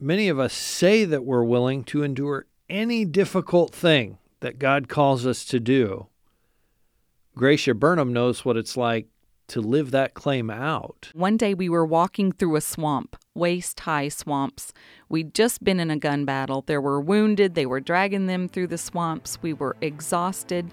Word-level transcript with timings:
many 0.00 0.28
of 0.28 0.38
us 0.38 0.52
say 0.52 1.04
that 1.04 1.24
we're 1.24 1.44
willing 1.44 1.84
to 1.84 2.02
endure 2.02 2.46
any 2.68 3.04
difficult 3.04 3.74
thing 3.74 4.18
that 4.40 4.58
God 4.58 4.88
calls 4.88 5.26
us 5.26 5.44
to 5.46 5.58
do. 5.58 6.06
Gracia 7.34 7.74
Burnham 7.74 8.12
knows 8.12 8.44
what 8.44 8.56
it's 8.56 8.76
like 8.76 9.06
to 9.48 9.60
live 9.60 9.90
that 9.90 10.14
claim 10.14 10.50
out. 10.50 11.10
One 11.14 11.36
day 11.36 11.54
we 11.54 11.68
were 11.68 11.86
walking 11.86 12.32
through 12.32 12.56
a 12.56 12.60
swamp, 12.60 13.16
waist 13.34 13.80
high 13.80 14.08
swamps. 14.08 14.72
We'd 15.08 15.34
just 15.34 15.64
been 15.64 15.80
in 15.80 15.90
a 15.90 15.96
gun 15.96 16.24
battle. 16.24 16.62
There 16.62 16.80
were 16.80 17.00
wounded, 17.00 17.54
they 17.54 17.64
were 17.66 17.80
dragging 17.80 18.26
them 18.26 18.48
through 18.48 18.66
the 18.66 18.78
swamps. 18.78 19.38
We 19.40 19.54
were 19.54 19.76
exhausted. 19.80 20.70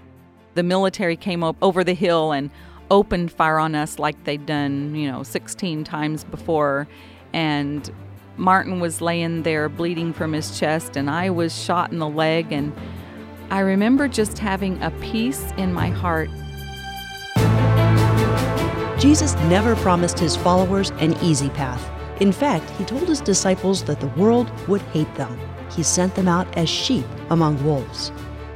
The 0.54 0.62
military 0.62 1.16
came 1.16 1.42
up 1.42 1.56
over 1.62 1.82
the 1.82 1.94
hill 1.94 2.32
and 2.32 2.50
opened 2.90 3.32
fire 3.32 3.58
on 3.58 3.74
us 3.74 3.98
like 3.98 4.24
they'd 4.24 4.46
done, 4.46 4.94
you 4.94 5.10
know, 5.10 5.22
16 5.22 5.84
times 5.84 6.24
before. 6.24 6.86
And 7.32 7.90
Martin 8.36 8.80
was 8.80 9.00
laying 9.00 9.42
there 9.42 9.68
bleeding 9.68 10.12
from 10.12 10.32
his 10.32 10.58
chest, 10.58 10.96
and 10.96 11.10
I 11.10 11.30
was 11.30 11.56
shot 11.56 11.92
in 11.92 11.98
the 11.98 12.08
leg. 12.08 12.52
And 12.52 12.72
I 13.50 13.60
remember 13.60 14.08
just 14.08 14.38
having 14.38 14.82
a 14.82 14.90
peace 15.00 15.52
in 15.56 15.72
my 15.72 15.88
heart 15.88 16.28
Jesus 18.98 19.34
never 19.50 19.76
promised 19.76 20.18
his 20.18 20.36
followers 20.36 20.88
an 21.00 21.14
easy 21.22 21.50
path. 21.50 21.86
In 22.22 22.32
fact, 22.32 22.68
he 22.70 22.84
told 22.84 23.06
his 23.06 23.20
disciples 23.20 23.84
that 23.84 24.00
the 24.00 24.06
world 24.08 24.50
would 24.68 24.80
hate 24.80 25.14
them. 25.16 25.38
He 25.70 25.82
sent 25.82 26.14
them 26.14 26.26
out 26.26 26.56
as 26.56 26.70
sheep 26.70 27.04
among 27.28 27.62
wolves. 27.62 28.10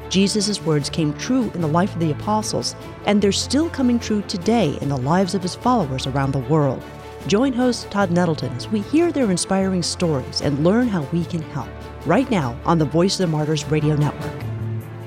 Jesus' 0.08 0.62
words 0.62 0.88
came 0.88 1.12
true 1.12 1.50
in 1.54 1.60
the 1.60 1.68
life 1.68 1.92
of 1.92 2.00
the 2.00 2.10
apostles, 2.10 2.74
and 3.04 3.20
they're 3.20 3.32
still 3.32 3.68
coming 3.68 3.98
true 3.98 4.22
today 4.22 4.78
in 4.80 4.88
the 4.88 4.96
lives 4.96 5.34
of 5.34 5.42
his 5.42 5.54
followers 5.54 6.06
around 6.06 6.32
the 6.32 6.38
world. 6.38 6.82
Join 7.26 7.52
host 7.52 7.90
Todd 7.90 8.10
Nettleton 8.10 8.50
as 8.54 8.66
we 8.68 8.80
hear 8.80 9.12
their 9.12 9.30
inspiring 9.30 9.82
stories 9.82 10.40
and 10.40 10.64
learn 10.64 10.88
how 10.88 11.02
we 11.12 11.24
can 11.26 11.42
help. 11.42 11.68
Right 12.06 12.28
now 12.30 12.58
on 12.64 12.78
the 12.78 12.86
Voice 12.86 13.20
of 13.20 13.26
the 13.28 13.36
Martyrs 13.36 13.64
Radio 13.66 13.94
Network. 13.94 14.42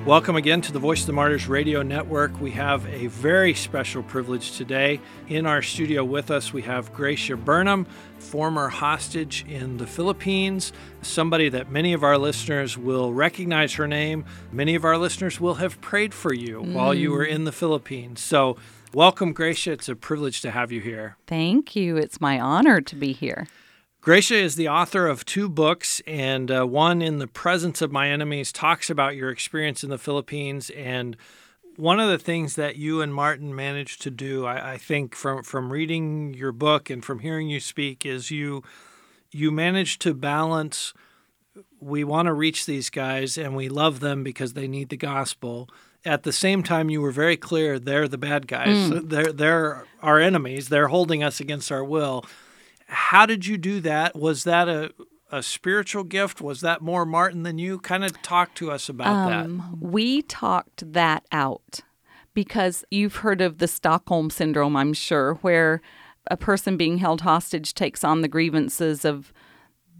Welcome 0.06 0.36
again 0.36 0.62
to 0.62 0.72
the 0.72 0.80
Voice 0.80 1.02
of 1.02 1.08
the 1.08 1.14
Martyrs 1.14 1.48
Radio 1.48 1.82
Network. 1.82 2.40
We 2.40 2.52
have 2.52 2.86
a 2.86 3.08
very 3.08 3.56
special 3.56 4.04
privilege 4.04 4.58
today. 4.58 5.00
In 5.28 5.48
our 5.48 5.64
studio 5.64 6.04
with 6.04 6.30
us, 6.30 6.54
we 6.54 6.62
have 6.62 6.94
Gracia 6.94 7.36
Burnham, 7.36 7.88
former 8.20 8.70
hostage 8.70 9.44
in 9.48 9.78
the 9.78 9.88
Philippines, 9.88 10.72
somebody 11.02 11.50
that 11.50 11.72
many 11.72 11.94
of 11.94 12.04
our 12.04 12.20
listeners 12.20 12.78
will 12.78 13.12
recognize 13.12 13.74
her 13.74 13.88
name. 13.88 14.26
Many 14.52 14.76
of 14.76 14.86
our 14.86 14.98
listeners 14.98 15.42
will 15.42 15.56
have 15.56 15.82
prayed 15.82 16.14
for 16.14 16.34
you 16.34 16.62
mm. 16.62 16.74
while 16.74 16.94
you 16.94 17.12
were 17.12 17.26
in 17.26 17.46
the 17.46 17.52
Philippines. 17.52 18.22
So, 18.22 18.58
welcome, 18.94 19.34
Gracia. 19.34 19.72
It's 19.72 19.90
a 19.90 19.96
privilege 19.96 20.42
to 20.42 20.52
have 20.52 20.72
you 20.72 20.82
here. 20.82 21.18
Thank 21.28 21.76
you. 21.76 21.98
It's 21.98 22.22
my 22.22 22.40
honor 22.40 22.82
to 22.82 22.96
be 22.96 23.14
here. 23.14 23.48
Gracia 24.02 24.36
is 24.36 24.56
the 24.56 24.68
author 24.68 25.08
of 25.08 25.24
two 25.24 25.48
books, 25.48 26.02
and 26.06 26.52
uh, 26.52 26.66
one, 26.66 27.02
In 27.02 27.20
the 27.20 27.28
Presence 27.28 27.82
of 27.82 27.92
My 27.92 28.10
Enemies, 28.10 28.52
talks 28.52 28.90
about 28.90 29.16
your 29.16 29.30
experience 29.30 29.84
in 29.84 29.90
the 29.90 29.98
Philippines. 29.98 30.70
And 30.72 31.16
one 31.78 32.00
of 32.00 32.10
the 32.10 32.18
things 32.18 32.56
that 32.56 32.76
you 32.76 33.02
and 33.02 33.14
Martin 33.14 33.56
managed 33.56 34.02
to 34.02 34.12
do, 34.12 34.46
I, 34.46 34.74
I 34.74 34.78
think, 34.78 35.16
from, 35.16 35.44
from 35.44 35.72
reading 35.72 36.34
your 36.34 36.52
book 36.52 36.90
and 36.90 37.04
from 37.04 37.20
hearing 37.20 37.50
you 37.50 37.60
speak, 37.60 38.06
is 38.06 38.30
you 38.30 38.64
you 39.32 39.50
managed 39.52 40.00
to 40.02 40.14
balance 40.14 40.94
we 41.80 42.04
want 42.04 42.28
to 42.28 42.34
reach 42.34 42.66
these 42.66 42.90
guys 42.90 43.38
and 43.38 43.56
we 43.56 43.70
love 43.70 44.00
them 44.00 44.24
because 44.24 44.54
they 44.54 44.68
need 44.68 44.90
the 44.90 44.98
gospel 44.98 45.70
at 46.06 46.24
the 46.24 46.32
same 46.34 46.64
time 46.64 46.90
you 46.90 47.02
were 47.02 47.12
very 47.12 47.38
clear 47.38 47.80
they're 47.80 48.08
the 48.08 48.18
bad 48.18 48.48
guys 48.48 48.90
mm. 48.90 49.10
they're 49.10 49.32
they're 49.32 49.86
our 50.02 50.20
enemies 50.20 50.70
they're 50.70 50.90
holding 50.90 51.24
us 51.24 51.40
against 51.40 51.72
our 51.72 51.84
will 51.84 52.26
how 52.94 53.26
did 53.26 53.46
you 53.46 53.58
do 53.58 53.80
that? 53.82 54.16
Was 54.16 54.44
that 54.46 54.70
a 54.70 54.92
a 55.32 55.42
spiritual 55.42 56.04
gift? 56.04 56.42
Was 56.42 56.62
that 56.62 56.82
more 56.82 57.06
Martin 57.06 57.42
than 57.42 57.58
you? 57.58 57.80
Kind 57.80 58.06
of 58.06 58.22
talk 58.22 58.54
to 58.56 58.70
us 58.70 58.88
about 58.88 59.32
um, 59.32 59.58
that. 59.82 59.90
We 59.90 60.22
talked 60.22 60.94
that 60.94 61.26
out 61.32 61.80
because 62.36 62.86
you've 62.92 63.18
heard 63.18 63.42
of 63.42 63.58
the 63.58 63.68
Stockholm 63.68 64.30
syndrome, 64.30 64.76
I'm 64.76 64.94
sure, 64.94 65.36
where 65.36 65.82
a 66.30 66.38
person 66.38 66.78
being 66.78 67.00
held 67.00 67.22
hostage 67.22 67.74
takes 67.74 68.04
on 68.04 68.22
the 68.22 68.28
grievances 68.28 69.06
of 69.06 69.34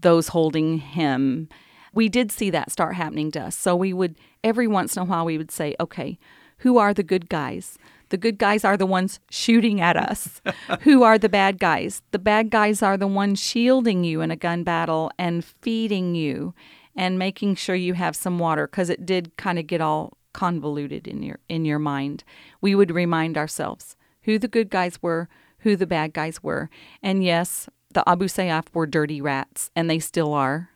those 0.00 0.28
holding 0.28 0.78
him. 0.78 1.48
We 1.94 2.08
did 2.08 2.32
see 2.32 2.50
that 2.50 2.70
start 2.70 2.94
happening 2.94 3.30
to 3.32 3.40
us. 3.40 3.56
So 3.56 3.76
we 3.76 3.92
would, 3.92 4.16
every 4.42 4.66
once 4.66 4.96
in 4.96 5.02
a 5.02 5.04
while, 5.06 5.24
we 5.24 5.38
would 5.38 5.50
say, 5.50 5.74
okay, 5.78 6.18
who 6.58 6.78
are 6.78 6.94
the 6.94 7.02
good 7.02 7.28
guys? 7.28 7.78
The 8.08 8.16
good 8.16 8.38
guys 8.38 8.64
are 8.64 8.76
the 8.76 8.86
ones 8.86 9.20
shooting 9.30 9.80
at 9.80 9.96
us. 9.96 10.40
Who 10.82 11.02
are 11.02 11.18
the 11.18 11.28
bad 11.28 11.58
guys? 11.58 12.02
The 12.12 12.18
bad 12.18 12.50
guys 12.50 12.82
are 12.82 12.96
the 12.96 13.06
ones 13.08 13.40
shielding 13.40 14.04
you 14.04 14.20
in 14.20 14.30
a 14.30 14.36
gun 14.36 14.62
battle 14.62 15.10
and 15.18 15.44
feeding 15.44 16.14
you 16.14 16.54
and 16.94 17.18
making 17.18 17.56
sure 17.56 17.74
you 17.74 17.94
have 17.94 18.14
some 18.14 18.38
water 18.38 18.66
because 18.66 18.88
it 18.88 19.04
did 19.04 19.36
kind 19.36 19.58
of 19.58 19.66
get 19.66 19.80
all 19.80 20.16
convoluted 20.32 21.08
in 21.08 21.22
your 21.22 21.38
in 21.48 21.64
your 21.64 21.78
mind. 21.78 22.24
We 22.60 22.74
would 22.74 22.90
remind 22.90 23.36
ourselves 23.36 23.96
who 24.22 24.38
the 24.38 24.48
good 24.48 24.70
guys 24.70 25.02
were, 25.02 25.28
who 25.58 25.76
the 25.76 25.86
bad 25.86 26.12
guys 26.12 26.42
were. 26.42 26.70
And 27.02 27.24
yes, 27.24 27.68
the 27.92 28.08
Abu 28.08 28.26
Sayyaf 28.26 28.66
were 28.72 28.86
dirty 28.86 29.20
rats 29.20 29.70
and 29.74 29.88
they 29.88 29.98
still 29.98 30.32
are. 30.34 30.70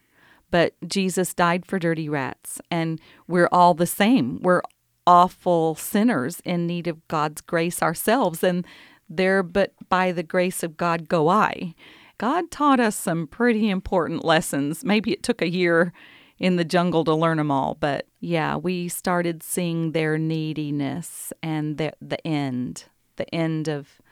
But 0.50 0.74
Jesus 0.86 1.34
died 1.34 1.66
for 1.66 1.78
dirty 1.78 2.08
rats 2.08 2.60
and 2.70 3.00
we're 3.26 3.48
all 3.52 3.74
the 3.74 3.86
same. 3.86 4.40
We're 4.42 4.62
awful 5.08 5.74
sinners 5.74 6.40
in 6.44 6.66
need 6.66 6.86
of 6.86 7.08
God's 7.08 7.40
grace 7.40 7.82
ourselves, 7.82 8.44
and 8.44 8.66
there 9.08 9.42
but 9.42 9.72
by 9.88 10.12
the 10.12 10.22
grace 10.22 10.62
of 10.62 10.76
God 10.76 11.08
go 11.08 11.28
I. 11.28 11.74
God 12.18 12.50
taught 12.50 12.78
us 12.78 12.94
some 12.94 13.26
pretty 13.26 13.70
important 13.70 14.22
lessons. 14.22 14.84
Maybe 14.84 15.12
it 15.12 15.22
took 15.22 15.40
a 15.40 15.48
year 15.48 15.94
in 16.38 16.56
the 16.56 16.64
jungle 16.64 17.04
to 17.04 17.14
learn 17.14 17.38
them 17.38 17.50
all, 17.50 17.76
but 17.80 18.06
yeah, 18.20 18.56
we 18.56 18.88
started 18.88 19.42
seeing 19.42 19.92
their 19.92 20.18
neediness 20.18 21.32
and 21.42 21.78
the, 21.78 21.92
the 22.02 22.24
end, 22.26 22.84
the 23.16 23.34
end 23.34 23.66
of 23.66 24.02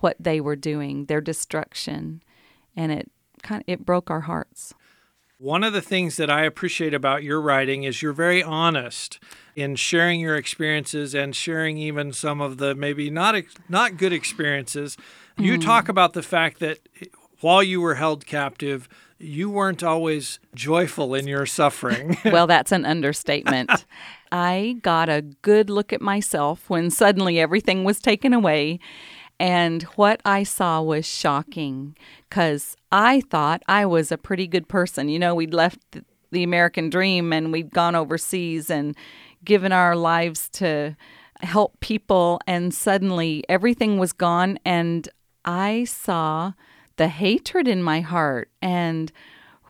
what 0.00 0.16
they 0.18 0.40
were 0.40 0.56
doing, 0.56 1.04
their 1.04 1.20
destruction, 1.20 2.22
and 2.74 2.92
it 2.92 3.10
kind 3.42 3.60
of, 3.60 3.68
it 3.68 3.84
broke 3.84 4.10
our 4.10 4.22
hearts. 4.22 4.74
One 5.38 5.62
of 5.64 5.74
the 5.74 5.82
things 5.82 6.16
that 6.16 6.30
I 6.30 6.44
appreciate 6.44 6.94
about 6.94 7.22
your 7.22 7.42
writing 7.42 7.82
is 7.82 8.00
you're 8.00 8.14
very 8.14 8.42
honest 8.42 9.18
in 9.54 9.76
sharing 9.76 10.18
your 10.18 10.36
experiences 10.36 11.14
and 11.14 11.36
sharing 11.36 11.76
even 11.76 12.14
some 12.14 12.40
of 12.40 12.56
the 12.56 12.74
maybe 12.74 13.10
not 13.10 13.34
not 13.68 13.98
good 13.98 14.14
experiences. 14.14 14.96
Mm. 15.38 15.44
You 15.44 15.58
talk 15.58 15.90
about 15.90 16.14
the 16.14 16.22
fact 16.22 16.58
that 16.60 16.78
while 17.40 17.62
you 17.62 17.82
were 17.82 17.96
held 17.96 18.24
captive, 18.24 18.88
you 19.18 19.50
weren't 19.50 19.82
always 19.82 20.38
joyful 20.54 21.14
in 21.14 21.26
your 21.26 21.44
suffering. 21.44 22.16
well, 22.24 22.46
that's 22.46 22.72
an 22.72 22.84
understatement. 22.86 23.84
I 24.32 24.76
got 24.82 25.10
a 25.10 25.20
good 25.20 25.68
look 25.68 25.92
at 25.92 26.00
myself 26.00 26.68
when 26.68 26.90
suddenly 26.90 27.38
everything 27.38 27.84
was 27.84 28.00
taken 28.00 28.32
away 28.32 28.80
and 29.38 29.82
what 29.96 30.20
I 30.24 30.42
saw 30.42 30.80
was 30.80 31.06
shocking 31.06 31.96
because 32.28 32.76
I 32.90 33.20
thought 33.20 33.62
I 33.68 33.84
was 33.84 34.10
a 34.10 34.18
pretty 34.18 34.46
good 34.46 34.68
person. 34.68 35.08
You 35.08 35.18
know, 35.18 35.34
we'd 35.34 35.52
left 35.52 35.98
the 36.30 36.42
American 36.42 36.90
dream 36.90 37.32
and 37.32 37.52
we'd 37.52 37.72
gone 37.72 37.94
overseas 37.94 38.70
and 38.70 38.96
given 39.44 39.72
our 39.72 39.94
lives 39.94 40.48
to 40.48 40.96
help 41.42 41.78
people, 41.80 42.40
and 42.46 42.72
suddenly 42.72 43.44
everything 43.48 43.98
was 43.98 44.12
gone. 44.12 44.58
And 44.64 45.08
I 45.44 45.84
saw 45.84 46.52
the 46.96 47.08
hatred 47.08 47.68
in 47.68 47.82
my 47.82 48.00
heart. 48.00 48.50
And 48.62 49.12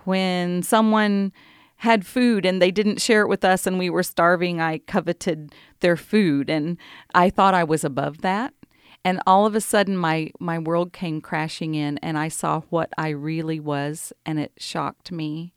when 0.05 0.62
someone 0.62 1.32
had 1.81 2.06
food 2.06 2.47
and 2.47 2.62
they 2.62 2.71
didn't 2.71 3.03
share 3.03 3.22
it 3.22 3.28
with 3.28 3.44
us 3.44 3.66
and 3.66 3.78
we 3.78 3.91
were 3.91 4.05
starving, 4.05 4.60
I 4.60 4.78
coveted 4.78 5.55
their 5.81 5.97
food. 5.97 6.49
And 6.49 6.78
I 7.15 7.31
thought 7.31 7.53
I 7.53 7.65
was 7.65 7.84
above 7.84 8.22
that 8.22 8.55
and 9.06 9.21
all 9.25 9.47
of 9.47 9.55
a 9.55 9.61
sudden 9.61 9.97
my 9.97 10.33
my 10.41 10.59
world 10.59 10.93
came 10.93 11.21
crashing 11.21 11.77
in 11.77 11.97
and 11.99 12.19
I 12.19 12.27
saw 12.27 12.62
what 12.71 12.93
I 12.99 13.11
really 13.11 13.61
was 13.61 14.12
and 14.27 14.41
it 14.41 14.50
shocked 14.59 15.12
me. 15.12 15.55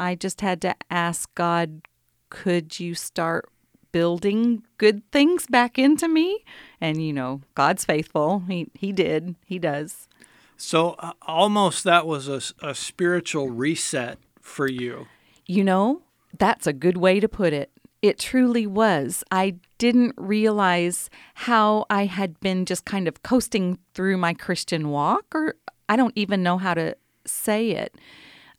I 0.00 0.16
just 0.16 0.40
had 0.40 0.60
to 0.62 0.74
ask 0.90 1.32
God, 1.36 1.82
could 2.28 2.80
you 2.80 2.96
start 2.96 3.48
building 3.92 4.64
good 4.78 5.08
things 5.12 5.46
back 5.46 5.78
into 5.78 6.08
me? 6.08 6.44
And 6.80 7.00
you 7.00 7.12
know, 7.12 7.42
God's 7.54 7.84
faithful. 7.84 8.42
He 8.48 8.68
he 8.74 8.90
did. 8.90 9.36
He 9.46 9.60
does. 9.60 10.08
So 10.56 10.96
uh, 10.98 11.12
almost 11.22 11.84
that 11.84 12.04
was 12.04 12.26
a, 12.26 12.42
a 12.66 12.74
spiritual 12.74 13.48
reset 13.48 14.18
for 14.40 14.66
you. 14.66 15.06
You 15.46 15.62
know, 15.62 16.02
that's 16.36 16.66
a 16.66 16.72
good 16.72 16.96
way 16.96 17.20
to 17.20 17.28
put 17.28 17.52
it. 17.52 17.70
It 18.00 18.18
truly 18.18 18.66
was. 18.66 19.24
I 19.30 19.56
didn't 19.78 20.14
realize 20.16 21.10
how 21.34 21.86
I 21.90 22.06
had 22.06 22.38
been 22.40 22.64
just 22.64 22.84
kind 22.84 23.08
of 23.08 23.22
coasting 23.22 23.78
through 23.94 24.18
my 24.18 24.34
Christian 24.34 24.90
walk, 24.90 25.26
or 25.34 25.56
I 25.88 25.96
don't 25.96 26.12
even 26.16 26.42
know 26.42 26.58
how 26.58 26.74
to 26.74 26.96
say 27.26 27.70
it. 27.70 27.94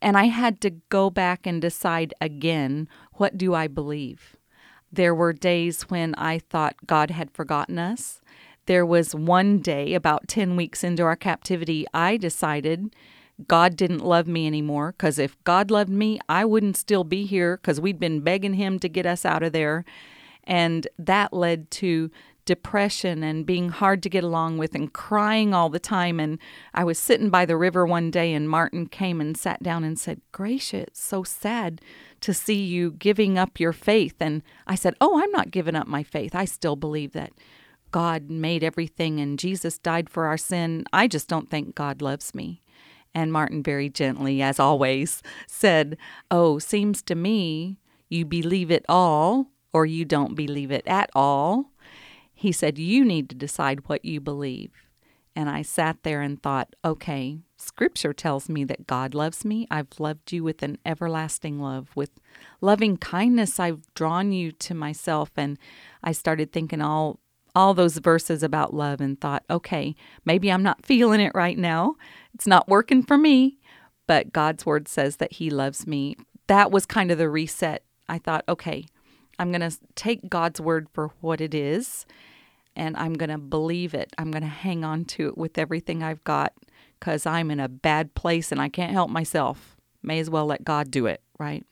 And 0.02 0.16
I 0.16 0.24
had 0.24 0.60
to 0.62 0.70
go 0.70 1.10
back 1.10 1.46
and 1.46 1.60
decide 1.60 2.14
again 2.20 2.88
what 3.14 3.36
do 3.36 3.54
I 3.54 3.66
believe? 3.66 4.36
There 4.92 5.14
were 5.14 5.32
days 5.32 5.82
when 5.82 6.14
I 6.16 6.38
thought 6.38 6.86
God 6.86 7.10
had 7.10 7.30
forgotten 7.30 7.78
us. 7.78 8.20
There 8.66 8.84
was 8.84 9.14
one 9.14 9.58
day, 9.58 9.94
about 9.94 10.28
10 10.28 10.56
weeks 10.56 10.82
into 10.84 11.02
our 11.02 11.16
captivity, 11.16 11.86
I 11.94 12.16
decided 12.16 12.94
God 13.48 13.76
didn't 13.76 14.04
love 14.04 14.26
me 14.26 14.46
anymore. 14.46 14.92
Because 14.92 15.18
if 15.18 15.42
God 15.44 15.70
loved 15.70 15.90
me, 15.90 16.20
I 16.28 16.44
wouldn't 16.44 16.76
still 16.76 17.04
be 17.04 17.26
here 17.26 17.56
because 17.56 17.80
we'd 17.80 18.00
been 18.00 18.20
begging 18.20 18.54
Him 18.54 18.78
to 18.80 18.88
get 18.88 19.06
us 19.06 19.24
out 19.24 19.42
of 19.42 19.52
there. 19.52 19.84
And 20.44 20.88
that 20.98 21.32
led 21.32 21.70
to 21.72 22.10
depression 22.44 23.22
and 23.22 23.46
being 23.46 23.68
hard 23.68 24.02
to 24.02 24.08
get 24.08 24.24
along 24.24 24.58
with 24.58 24.74
and 24.74 24.92
crying 24.92 25.54
all 25.54 25.68
the 25.68 25.78
time. 25.78 26.18
And 26.18 26.38
I 26.74 26.82
was 26.82 26.98
sitting 26.98 27.30
by 27.30 27.46
the 27.46 27.56
river 27.56 27.86
one 27.86 28.10
day, 28.10 28.32
and 28.32 28.48
Martin 28.48 28.86
came 28.86 29.20
and 29.20 29.36
sat 29.36 29.62
down 29.62 29.84
and 29.84 29.98
said, 29.98 30.20
Gracia, 30.32 30.78
it's 30.78 31.00
so 31.00 31.22
sad 31.22 31.80
to 32.22 32.34
see 32.34 32.60
you 32.60 32.92
giving 32.92 33.38
up 33.38 33.60
your 33.60 33.72
faith. 33.72 34.16
And 34.20 34.42
I 34.66 34.74
said, 34.74 34.94
Oh, 35.00 35.22
I'm 35.22 35.30
not 35.30 35.50
giving 35.50 35.76
up 35.76 35.86
my 35.86 36.02
faith. 36.02 36.34
I 36.34 36.44
still 36.44 36.76
believe 36.76 37.12
that 37.12 37.32
God 37.90 38.30
made 38.30 38.62
everything 38.62 39.20
and 39.20 39.38
Jesus 39.38 39.78
died 39.78 40.08
for 40.08 40.26
our 40.26 40.38
sin. 40.38 40.84
I 40.92 41.08
just 41.08 41.28
don't 41.28 41.50
think 41.50 41.74
God 41.74 42.02
loves 42.02 42.34
me. 42.34 42.62
And 43.14 43.32
Martin, 43.32 43.62
very 43.62 43.88
gently, 43.88 44.40
as 44.40 44.60
always, 44.60 45.22
said, 45.46 45.96
Oh, 46.30 46.58
seems 46.58 47.02
to 47.02 47.14
me 47.14 47.78
you 48.08 48.24
believe 48.24 48.70
it 48.70 48.84
all 48.88 49.48
or 49.72 49.86
you 49.86 50.04
don't 50.04 50.34
believe 50.34 50.70
it 50.70 50.86
at 50.86 51.10
all. 51.14 51.72
He 52.32 52.52
said, 52.52 52.78
You 52.78 53.04
need 53.04 53.28
to 53.30 53.36
decide 53.36 53.88
what 53.88 54.04
you 54.04 54.20
believe. 54.20 54.70
And 55.36 55.48
I 55.48 55.62
sat 55.62 56.02
there 56.02 56.22
and 56.22 56.42
thought, 56.42 56.74
okay, 56.84 57.38
scripture 57.56 58.12
tells 58.12 58.48
me 58.48 58.64
that 58.64 58.86
God 58.86 59.14
loves 59.14 59.44
me. 59.44 59.66
I've 59.70 59.98
loved 59.98 60.32
you 60.32 60.42
with 60.42 60.62
an 60.62 60.78
everlasting 60.84 61.60
love. 61.60 61.88
With 61.94 62.10
loving 62.60 62.96
kindness, 62.96 63.60
I've 63.60 63.82
drawn 63.94 64.32
you 64.32 64.50
to 64.52 64.74
myself. 64.74 65.30
And 65.36 65.58
I 66.02 66.12
started 66.12 66.52
thinking 66.52 66.82
all 66.82 67.20
all 67.54 67.74
those 67.74 67.98
verses 67.98 68.42
about 68.42 68.74
love 68.74 69.00
and 69.00 69.20
thought, 69.20 69.44
okay, 69.50 69.94
maybe 70.24 70.50
I'm 70.50 70.62
not 70.62 70.84
feeling 70.84 71.20
it 71.20 71.32
right 71.34 71.58
now. 71.58 71.96
It's 72.34 72.46
not 72.46 72.68
working 72.68 73.02
for 73.02 73.18
me, 73.18 73.58
but 74.06 74.32
God's 74.32 74.64
word 74.66 74.88
says 74.88 75.16
that 75.16 75.34
He 75.34 75.50
loves 75.50 75.86
me. 75.86 76.16
That 76.46 76.70
was 76.70 76.86
kind 76.86 77.10
of 77.10 77.18
the 77.18 77.28
reset. 77.28 77.84
I 78.08 78.18
thought, 78.18 78.44
okay, 78.48 78.86
I'm 79.38 79.52
going 79.52 79.68
to 79.68 79.76
take 79.94 80.28
God's 80.28 80.60
word 80.60 80.88
for 80.92 81.12
what 81.20 81.40
it 81.40 81.54
is 81.54 82.06
and 82.76 82.96
I'm 82.96 83.14
going 83.14 83.30
to 83.30 83.38
believe 83.38 83.94
it. 83.94 84.12
I'm 84.18 84.30
going 84.30 84.42
to 84.42 84.48
hang 84.48 84.84
on 84.84 85.04
to 85.06 85.28
it 85.28 85.38
with 85.38 85.58
everything 85.58 86.02
I've 86.02 86.22
got 86.24 86.52
because 86.98 87.26
I'm 87.26 87.50
in 87.50 87.60
a 87.60 87.68
bad 87.68 88.14
place 88.14 88.52
and 88.52 88.60
I 88.60 88.68
can't 88.68 88.92
help 88.92 89.10
myself. 89.10 89.76
May 90.02 90.18
as 90.18 90.30
well 90.30 90.46
let 90.46 90.64
God 90.64 90.90
do 90.90 91.06
it, 91.06 91.22
right? 91.38 91.64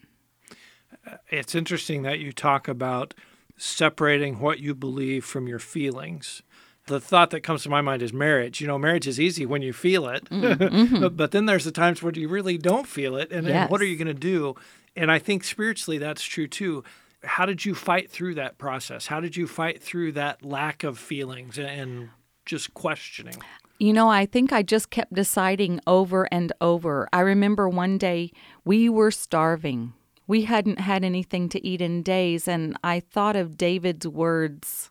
Uh, 1.07 1.17
it's 1.29 1.55
interesting 1.55 2.03
that 2.03 2.19
you 2.19 2.33
talk 2.33 2.69
about 2.69 3.15
separating 3.59 4.39
what 4.41 4.61
you 4.61 4.75
believe 4.75 5.25
from 5.25 5.47
your 5.47 5.59
feelings. 5.59 6.43
The 6.87 7.01
thought 7.01 7.31
that 7.31 7.43
comes 7.43 7.65
to 7.65 7.69
my 7.69 7.83
mind 7.83 8.01
is 8.01 8.13
marriage. 8.13 8.61
You 8.61 8.67
know, 8.67 8.79
marriage 8.79 9.07
is 9.07 9.21
easy 9.21 9.45
when 9.45 9.61
you 9.61 9.75
feel 9.75 10.09
it, 10.09 10.25
mm-hmm. 10.31 11.01
but, 11.01 11.17
but, 11.17 11.31
then 11.33 11.45
there's 11.45 11.65
the 11.65 11.73
times 11.73 12.03
where 12.03 12.13
you 12.15 12.29
really 12.29 12.57
don't 12.57 12.87
feel 12.87 13.17
it, 13.17 13.31
and, 13.31 13.47
yes. 13.47 13.55
and 13.55 13.71
what 13.71 13.83
are 13.83 13.85
you 13.85 13.97
going 13.97 14.07
to 14.07 14.15
do? 14.15 14.55
And 14.97 15.11
I 15.11 15.19
think 15.19 15.45
spiritually 15.45 15.99
that's 15.99 16.23
true 16.25 16.47
too. 16.47 16.85
How 17.25 17.45
did 17.45 17.65
you 17.65 17.75
fight 17.75 18.11
through 18.11 18.37
that 18.37 18.59
process? 18.59 19.09
How 19.09 19.21
did 19.21 19.37
you 19.37 19.47
fight 19.47 19.83
through 19.83 20.13
that 20.13 20.45
lack 20.45 20.83
of 20.83 20.99
feelings 20.99 21.59
and 21.59 22.11
just 22.47 22.73
questioning? 22.75 23.37
You 23.81 23.93
know, 23.93 24.09
I 24.09 24.27
think 24.27 24.53
I 24.53 24.63
just 24.63 24.91
kept 24.91 25.13
deciding 25.13 25.81
over 25.87 26.27
and 26.33 26.53
over. 26.61 27.09
I 27.13 27.21
remember 27.21 27.69
one 27.69 27.99
day 27.99 28.33
we 28.65 28.89
were 28.89 29.11
starving 29.11 29.93
we 30.29 30.43
hadn't 30.43 30.79
had 30.79 31.05
anything 31.05 31.49
to 31.49 31.67
eat 31.67 31.81
in 31.81 32.03
days, 32.03 32.47
and 32.47 32.77
I 32.85 33.01
thought 33.01 33.35
of 33.35 33.57
David's 33.57 34.07
words 34.07 34.91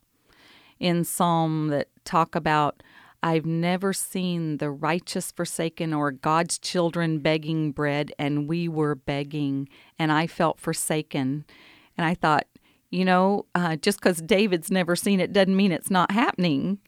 in 0.80 1.06
Psalm 1.06 1.70
that 1.70 1.88
talk 2.04 2.36
about 2.36 2.84
I've 3.24 3.46
never 3.46 3.94
seen 3.94 4.58
the 4.58 4.70
righteous 4.70 5.32
forsaken 5.32 5.94
or 5.94 6.12
God's 6.12 6.58
children 6.58 7.20
begging 7.20 7.72
bread, 7.72 8.12
and 8.20 8.48
we 8.48 8.68
were 8.68 8.96
begging, 8.96 9.70
and 9.98 10.12
I 10.12 10.28
felt 10.28 10.60
forsaken. 10.60 11.46
And 11.98 12.06
I 12.06 12.16
thought, 12.16 12.48
you 12.90 13.06
know, 13.06 13.46
uh, 13.54 13.76
just 13.76 14.00
because 14.00 14.22
David's 14.22 14.72
never 14.72 14.96
seen 14.96 15.20
it 15.20 15.34
doesn't 15.34 15.56
mean 15.56 15.72
it's 15.72 15.92
not 15.92 16.12
happening. 16.12 16.80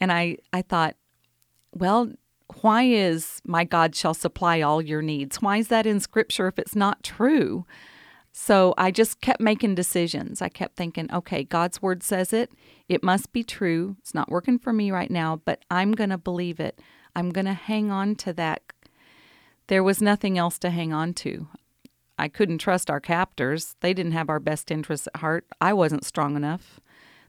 And 0.00 0.12
I, 0.12 0.38
I 0.52 0.62
thought, 0.62 0.96
well, 1.72 2.12
why 2.60 2.84
is 2.84 3.40
my 3.44 3.64
God 3.64 3.94
shall 3.94 4.14
supply 4.14 4.60
all 4.60 4.82
your 4.82 5.02
needs? 5.02 5.40
Why 5.40 5.58
is 5.58 5.68
that 5.68 5.86
in 5.86 6.00
Scripture 6.00 6.48
if 6.48 6.58
it's 6.58 6.76
not 6.76 7.02
true? 7.02 7.64
So 8.32 8.72
I 8.78 8.90
just 8.90 9.20
kept 9.20 9.40
making 9.40 9.74
decisions. 9.74 10.40
I 10.40 10.48
kept 10.48 10.74
thinking, 10.74 11.12
okay, 11.12 11.44
God's 11.44 11.82
word 11.82 12.02
says 12.02 12.32
it. 12.32 12.50
It 12.88 13.02
must 13.02 13.32
be 13.32 13.44
true. 13.44 13.96
It's 14.00 14.14
not 14.14 14.30
working 14.30 14.58
for 14.58 14.72
me 14.72 14.90
right 14.90 15.10
now, 15.10 15.40
but 15.44 15.62
I'm 15.70 15.92
going 15.92 16.10
to 16.10 16.18
believe 16.18 16.58
it. 16.58 16.80
I'm 17.14 17.30
going 17.30 17.44
to 17.44 17.52
hang 17.52 17.90
on 17.90 18.16
to 18.16 18.32
that. 18.32 18.62
There 19.66 19.82
was 19.84 20.00
nothing 20.00 20.38
else 20.38 20.58
to 20.60 20.70
hang 20.70 20.94
on 20.94 21.12
to. 21.14 21.46
I 22.18 22.28
couldn't 22.28 22.58
trust 22.58 22.90
our 22.90 23.00
captors. 23.00 23.76
They 23.80 23.92
didn't 23.92 24.12
have 24.12 24.30
our 24.30 24.40
best 24.40 24.70
interests 24.70 25.08
at 25.08 25.20
heart. 25.20 25.46
I 25.60 25.74
wasn't 25.74 26.04
strong 26.04 26.34
enough. 26.34 26.80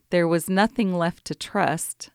There 0.10 0.28
was 0.28 0.50
nothing 0.50 0.94
left 0.94 1.26
to 1.26 1.36
trust 1.36 2.12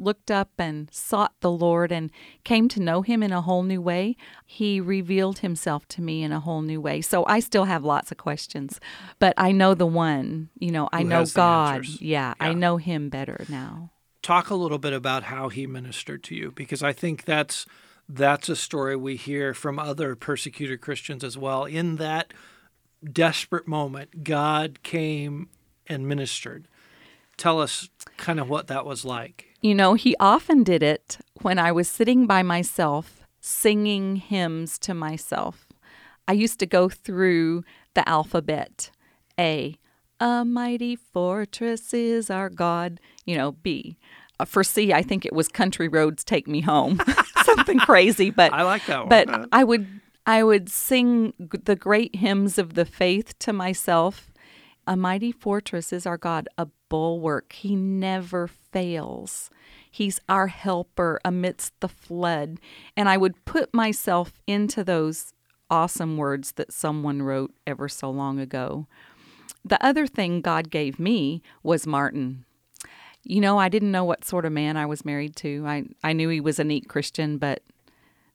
looked 0.00 0.30
up 0.30 0.50
and 0.58 0.88
sought 0.92 1.34
the 1.40 1.50
Lord 1.50 1.92
and 1.92 2.10
came 2.44 2.68
to 2.70 2.80
know 2.80 3.02
Him 3.02 3.22
in 3.22 3.32
a 3.32 3.42
whole 3.42 3.62
new 3.62 3.80
way, 3.80 4.16
He 4.46 4.80
revealed 4.80 5.40
Himself 5.40 5.86
to 5.88 6.02
me 6.02 6.22
in 6.22 6.32
a 6.32 6.40
whole 6.40 6.62
new 6.62 6.80
way. 6.80 7.00
So 7.00 7.24
I 7.26 7.40
still 7.40 7.64
have 7.64 7.84
lots 7.84 8.10
of 8.10 8.18
questions, 8.18 8.80
but 9.18 9.34
I 9.36 9.52
know 9.52 9.74
the 9.74 9.86
one, 9.86 10.50
you 10.58 10.70
know, 10.70 10.88
I 10.92 11.02
Who 11.02 11.08
know 11.08 11.26
God. 11.26 11.86
Yeah, 11.86 11.98
yeah, 12.00 12.34
I 12.40 12.54
know 12.54 12.76
Him 12.76 13.08
better 13.08 13.44
now. 13.48 13.90
Talk 14.22 14.50
a 14.50 14.54
little 14.54 14.78
bit 14.78 14.92
about 14.92 15.24
how 15.24 15.48
He 15.48 15.66
ministered 15.66 16.22
to 16.24 16.34
you, 16.34 16.50
because 16.50 16.82
I 16.82 16.92
think 16.92 17.24
that's 17.24 17.66
that's 18.08 18.48
a 18.48 18.56
story 18.56 18.96
we 18.96 19.16
hear 19.16 19.54
from 19.54 19.78
other 19.78 20.16
persecuted 20.16 20.80
Christians 20.80 21.22
as 21.22 21.38
well. 21.38 21.64
In 21.64 21.96
that 21.96 22.34
desperate 23.04 23.68
moment, 23.68 24.24
God 24.24 24.82
came 24.82 25.48
and 25.86 26.08
ministered. 26.08 26.66
Tell 27.36 27.60
us 27.60 27.88
kind 28.16 28.40
of 28.40 28.48
what 28.48 28.66
that 28.66 28.84
was 28.84 29.04
like. 29.04 29.49
You 29.60 29.74
know, 29.74 29.94
he 29.94 30.16
often 30.18 30.62
did 30.62 30.82
it 30.82 31.18
when 31.42 31.58
I 31.58 31.70
was 31.72 31.88
sitting 31.88 32.26
by 32.26 32.42
myself 32.42 33.20
singing 33.40 34.16
hymns 34.16 34.78
to 34.78 34.94
myself. 34.94 35.66
I 36.28 36.32
used 36.32 36.58
to 36.60 36.66
go 36.66 36.88
through 36.88 37.64
the 37.94 38.08
alphabet 38.08 38.90
A, 39.38 39.76
a 40.20 40.44
mighty 40.44 40.96
fortress 40.96 41.92
is 41.94 42.30
our 42.30 42.50
God. 42.50 43.00
You 43.24 43.36
know, 43.36 43.52
B. 43.52 43.96
Uh, 44.38 44.44
for 44.44 44.62
C, 44.62 44.92
I 44.92 45.02
think 45.02 45.24
it 45.24 45.32
was 45.32 45.48
Country 45.48 45.88
Roads 45.88 46.24
Take 46.24 46.46
Me 46.46 46.60
Home. 46.60 47.00
Something 47.44 47.78
crazy, 47.80 48.30
but 48.30 48.52
I 48.52 48.62
like 48.62 48.86
that 48.86 49.00
one. 49.00 49.08
But 49.08 49.48
I 49.52 49.64
would 49.64 49.86
I 50.26 50.42
would 50.42 50.68
sing 50.68 51.32
the 51.38 51.76
great 51.76 52.16
hymns 52.16 52.58
of 52.58 52.74
the 52.74 52.84
faith 52.84 53.38
to 53.40 53.52
myself. 53.52 54.30
A 54.86 54.96
mighty 54.96 55.32
fortress 55.32 55.92
is 55.92 56.06
our 56.06 56.18
God, 56.18 56.48
a 56.58 56.68
bulwark. 56.90 57.54
He 57.54 57.74
never 57.74 58.46
fails. 58.46 59.48
He's 59.90 60.20
our 60.28 60.48
helper 60.48 61.18
amidst 61.24 61.72
the 61.80 61.88
flood. 61.88 62.60
And 62.94 63.08
I 63.08 63.16
would 63.16 63.42
put 63.46 63.72
myself 63.72 64.34
into 64.46 64.84
those 64.84 65.32
awesome 65.70 66.18
words 66.18 66.52
that 66.52 66.72
someone 66.72 67.22
wrote 67.22 67.54
ever 67.66 67.88
so 67.88 68.10
long 68.10 68.38
ago. 68.38 68.86
The 69.64 69.82
other 69.84 70.06
thing 70.06 70.42
God 70.42 70.70
gave 70.70 71.00
me 71.00 71.42
was 71.62 71.86
Martin. 71.86 72.44
You 73.22 73.40
know, 73.40 73.58
I 73.58 73.68
didn't 73.68 73.92
know 73.92 74.04
what 74.04 74.24
sort 74.24 74.44
of 74.44 74.52
man 74.52 74.76
I 74.76 74.86
was 74.86 75.04
married 75.04 75.36
to. 75.36 75.64
I, 75.66 75.84
I 76.02 76.12
knew 76.12 76.28
he 76.28 76.40
was 76.40 76.58
a 76.58 76.64
neat 76.64 76.88
Christian, 76.88 77.38
but 77.38 77.62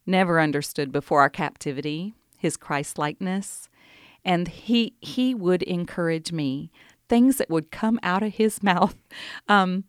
never 0.06 0.40
understood 0.40 0.92
before 0.92 1.20
our 1.20 1.30
captivity 1.30 2.14
his 2.38 2.56
Christ 2.56 2.98
likeness. 2.98 3.68
And 4.24 4.48
he 4.48 4.94
he 5.00 5.34
would 5.34 5.62
encourage 5.62 6.32
me 6.32 6.70
things 7.08 7.36
that 7.38 7.50
would 7.50 7.70
come 7.70 7.98
out 8.02 8.22
of 8.22 8.34
his 8.34 8.62
mouth. 8.62 8.96
Um, 9.48 9.84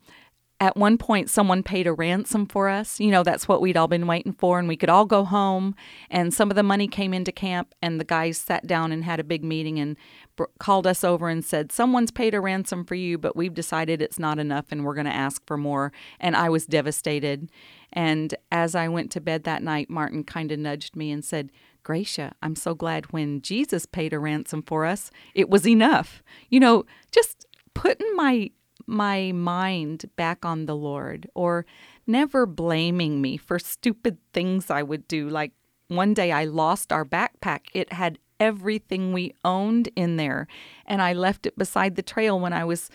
at 0.60 0.76
one 0.76 0.98
point, 0.98 1.30
someone 1.30 1.62
paid 1.62 1.86
a 1.86 1.92
ransom 1.92 2.44
for 2.44 2.68
us. 2.68 2.98
You 2.98 3.12
know, 3.12 3.22
that's 3.22 3.46
what 3.46 3.60
we'd 3.60 3.76
all 3.76 3.86
been 3.86 4.08
waiting 4.08 4.32
for, 4.32 4.58
and 4.58 4.66
we 4.66 4.76
could 4.76 4.88
all 4.88 5.04
go 5.04 5.24
home. 5.24 5.76
And 6.10 6.34
some 6.34 6.50
of 6.50 6.56
the 6.56 6.64
money 6.64 6.88
came 6.88 7.14
into 7.14 7.30
camp, 7.30 7.74
and 7.80 8.00
the 8.00 8.04
guys 8.04 8.38
sat 8.38 8.66
down 8.66 8.90
and 8.90 9.04
had 9.04 9.20
a 9.20 9.24
big 9.24 9.44
meeting 9.44 9.78
and 9.78 9.96
br- 10.34 10.44
called 10.58 10.84
us 10.84 11.04
over 11.04 11.28
and 11.28 11.44
said, 11.44 11.70
Someone's 11.70 12.10
paid 12.10 12.34
a 12.34 12.40
ransom 12.40 12.84
for 12.84 12.96
you, 12.96 13.18
but 13.18 13.36
we've 13.36 13.54
decided 13.54 14.02
it's 14.02 14.18
not 14.18 14.40
enough 14.40 14.66
and 14.70 14.84
we're 14.84 14.94
going 14.94 15.06
to 15.06 15.14
ask 15.14 15.46
for 15.46 15.56
more. 15.56 15.92
And 16.18 16.34
I 16.34 16.48
was 16.48 16.66
devastated. 16.66 17.52
And 17.92 18.34
as 18.50 18.74
I 18.74 18.88
went 18.88 19.12
to 19.12 19.20
bed 19.20 19.44
that 19.44 19.62
night, 19.62 19.88
Martin 19.88 20.24
kind 20.24 20.50
of 20.50 20.58
nudged 20.58 20.96
me 20.96 21.12
and 21.12 21.24
said, 21.24 21.52
Gracia, 21.88 22.34
I'm 22.42 22.54
so 22.54 22.74
glad 22.74 23.14
when 23.14 23.40
Jesus 23.40 23.86
paid 23.86 24.12
a 24.12 24.18
ransom 24.18 24.60
for 24.60 24.84
us, 24.84 25.10
it 25.34 25.48
was 25.48 25.66
enough. 25.66 26.22
You 26.50 26.60
know, 26.60 26.84
just 27.10 27.46
putting 27.72 28.14
my 28.14 28.50
my 28.86 29.32
mind 29.32 30.04
back 30.14 30.44
on 30.44 30.66
the 30.66 30.76
Lord 30.76 31.30
or 31.34 31.64
never 32.06 32.44
blaming 32.44 33.22
me 33.22 33.38
for 33.38 33.58
stupid 33.58 34.18
things 34.34 34.70
I 34.70 34.82
would 34.82 35.08
do. 35.08 35.30
Like 35.30 35.52
one 35.86 36.12
day 36.12 36.30
I 36.30 36.44
lost 36.44 36.92
our 36.92 37.06
backpack. 37.06 37.60
It 37.72 37.90
had 37.90 38.18
everything 38.38 39.14
we 39.14 39.32
owned 39.42 39.88
in 39.96 40.18
there, 40.18 40.46
and 40.84 41.00
I 41.00 41.14
left 41.14 41.46
it 41.46 41.56
beside 41.56 41.96
the 41.96 42.02
trail 42.02 42.38
when 42.38 42.52
I 42.52 42.66
was 42.66 42.90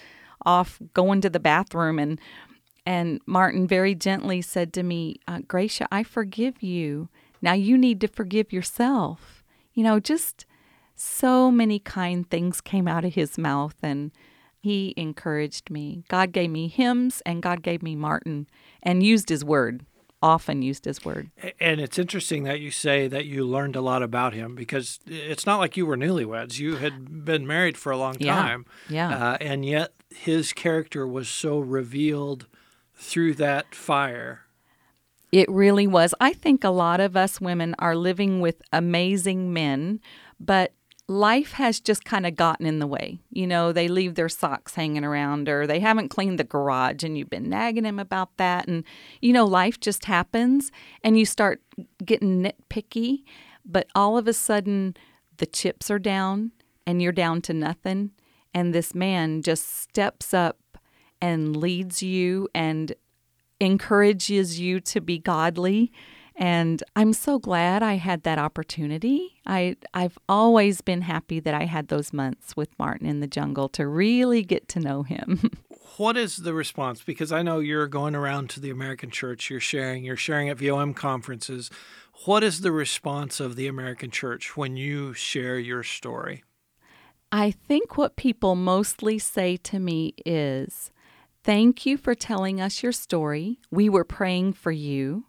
off 0.45 0.79
going 0.93 1.19
to 1.21 1.31
the 1.31 1.39
bathroom 1.39 1.97
and 1.97 2.19
and 2.85 3.21
Martin 3.25 3.67
very 3.67 3.95
gently 3.95 4.43
said 4.43 4.71
to 4.73 4.83
me, 4.83 5.15
uh, 5.27 5.39
Gracia, 5.47 5.87
I 5.91 6.03
forgive 6.03 6.61
you 6.61 7.09
Now 7.43 7.53
you 7.53 7.77
need 7.77 7.99
to 8.01 8.07
forgive 8.07 8.53
yourself. 8.53 9.43
You 9.73 9.83
know, 9.83 9.99
just 9.99 10.45
so 10.95 11.51
many 11.51 11.77
kind 11.77 12.27
things 12.27 12.61
came 12.61 12.87
out 12.87 13.03
of 13.03 13.15
his 13.15 13.37
mouth 13.37 13.75
and 13.83 14.11
he 14.61 14.93
encouraged 14.95 15.69
me. 15.69 16.05
God 16.07 16.31
gave 16.31 16.49
me 16.49 16.69
hymns 16.69 17.21
and 17.25 17.43
God 17.43 17.61
gave 17.61 17.83
me 17.83 17.97
Martin 17.97 18.47
and 18.81 19.03
used 19.03 19.27
his 19.27 19.43
word, 19.43 19.85
often 20.21 20.61
used 20.61 20.85
his 20.85 21.03
word. 21.03 21.31
And 21.59 21.81
it's 21.81 21.99
interesting 21.99 22.43
that 22.43 22.61
you 22.61 22.71
say 22.71 23.09
that 23.09 23.25
you 23.25 23.43
learned 23.43 23.75
a 23.75 23.81
lot 23.81 24.01
about 24.03 24.33
him 24.33 24.55
because 24.55 25.01
it's 25.05 25.45
not 25.45 25.59
like 25.59 25.75
you 25.75 25.85
were 25.85 25.97
newlyweds. 25.97 26.59
You 26.59 26.77
had 26.77 27.25
been 27.25 27.45
married 27.45 27.77
for 27.77 27.91
a 27.91 27.97
long 27.97 28.15
time. 28.15 28.65
Yeah. 28.87 29.09
yeah. 29.09 29.31
Uh, 29.31 29.37
and 29.41 29.65
yet 29.65 29.91
his 30.15 30.53
character 30.53 31.05
was 31.05 31.27
so 31.27 31.59
revealed 31.59 32.45
through 32.95 33.33
that 33.33 33.75
fire. 33.75 34.42
It 35.33 35.49
really 35.49 35.87
was. 35.87 36.13
I 36.21 36.31
think 36.31 36.63
a 36.63 36.69
lot 36.69 36.99
of 36.99 37.17
us 37.17 37.41
women 37.41 37.73
are 37.79 37.95
living 37.95 38.39
with 38.39 38.61
amazing 38.71 39.51
men, 39.51 39.99
but 40.39 40.75
life 41.07 41.53
has 41.53 41.79
just 41.79 42.05
kind 42.05 42.27
of 42.27 42.35
gotten 42.35 42.67
in 42.67 42.77
the 42.77 42.85
way. 42.85 43.17
You 43.31 43.47
know, 43.47 43.71
they 43.71 43.87
leave 43.87 44.13
their 44.13 44.29
socks 44.29 44.75
hanging 44.75 45.03
around 45.03 45.49
or 45.49 45.65
they 45.65 45.79
haven't 45.79 46.09
cleaned 46.09 46.37
the 46.37 46.43
garage 46.43 47.03
and 47.03 47.17
you've 47.17 47.31
been 47.31 47.49
nagging 47.49 47.83
him 47.83 47.97
about 47.97 48.37
that. 48.37 48.67
And, 48.67 48.83
you 49.21 49.33
know, 49.33 49.47
life 49.47 49.79
just 49.79 50.05
happens 50.05 50.71
and 51.03 51.17
you 51.17 51.25
start 51.25 51.63
getting 52.05 52.43
nitpicky. 52.43 53.23
But 53.65 53.87
all 53.95 54.19
of 54.19 54.27
a 54.27 54.33
sudden, 54.33 54.95
the 55.37 55.47
chips 55.47 55.89
are 55.89 55.97
down 55.97 56.51
and 56.85 57.01
you're 57.01 57.11
down 57.11 57.41
to 57.41 57.53
nothing. 57.53 58.11
And 58.53 58.71
this 58.71 58.93
man 58.93 59.41
just 59.41 59.67
steps 59.81 60.31
up 60.31 60.59
and 61.19 61.57
leads 61.57 62.03
you 62.03 62.49
and 62.53 62.93
encourages 63.63 64.59
you 64.59 64.79
to 64.79 65.01
be 65.01 65.17
godly 65.17 65.91
and 66.35 66.83
I'm 66.95 67.13
so 67.13 67.37
glad 67.37 67.83
I 67.83 67.95
had 67.95 68.23
that 68.23 68.39
opportunity. 68.39 69.39
I 69.45 69.75
I've 69.93 70.17
always 70.27 70.81
been 70.81 71.01
happy 71.01 71.39
that 71.39 71.53
I 71.53 71.65
had 71.65 71.89
those 71.89 72.11
months 72.11 72.55
with 72.55 72.77
Martin 72.79 73.05
in 73.05 73.19
the 73.19 73.27
jungle 73.27 73.69
to 73.69 73.87
really 73.87 74.41
get 74.41 74.67
to 74.69 74.79
know 74.79 75.03
him. 75.03 75.51
what 75.97 76.17
is 76.17 76.37
the 76.37 76.53
response? 76.53 77.03
Because 77.03 77.31
I 77.31 77.43
know 77.43 77.59
you're 77.59 77.87
going 77.87 78.15
around 78.15 78.49
to 78.51 78.59
the 78.59 78.71
American 78.71 79.11
church, 79.11 79.49
you're 79.49 79.59
sharing, 79.59 80.03
you're 80.03 80.15
sharing 80.15 80.49
at 80.49 80.57
VOM 80.57 80.95
conferences. 80.95 81.69
What 82.25 82.43
is 82.43 82.61
the 82.61 82.71
response 82.71 83.39
of 83.39 83.55
the 83.55 83.67
American 83.67 84.09
church 84.09 84.57
when 84.57 84.75
you 84.75 85.13
share 85.13 85.59
your 85.59 85.83
story? 85.83 86.43
I 87.31 87.51
think 87.51 87.97
what 87.97 88.15
people 88.15 88.55
mostly 88.55 89.17
say 89.17 89.57
to 89.57 89.79
me 89.79 90.13
is, 90.23 90.91
Thank 91.43 91.85
you 91.85 91.97
for 91.97 92.15
telling 92.15 92.61
us 92.61 92.81
your 92.81 92.93
story. 92.93 93.59
We 93.69 93.89
were 93.89 94.05
praying 94.05 94.53
for 94.53 94.71
you. 94.71 95.25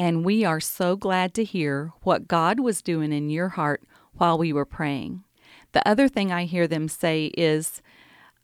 And 0.00 0.24
we 0.24 0.44
are 0.44 0.58
so 0.58 0.96
glad 0.96 1.32
to 1.34 1.44
hear 1.44 1.92
what 2.02 2.26
God 2.26 2.58
was 2.58 2.82
doing 2.82 3.12
in 3.12 3.30
your 3.30 3.50
heart 3.50 3.84
while 4.14 4.36
we 4.36 4.52
were 4.52 4.64
praying. 4.64 5.22
The 5.70 5.86
other 5.88 6.08
thing 6.08 6.32
I 6.32 6.46
hear 6.46 6.66
them 6.66 6.88
say 6.88 7.26
is 7.38 7.80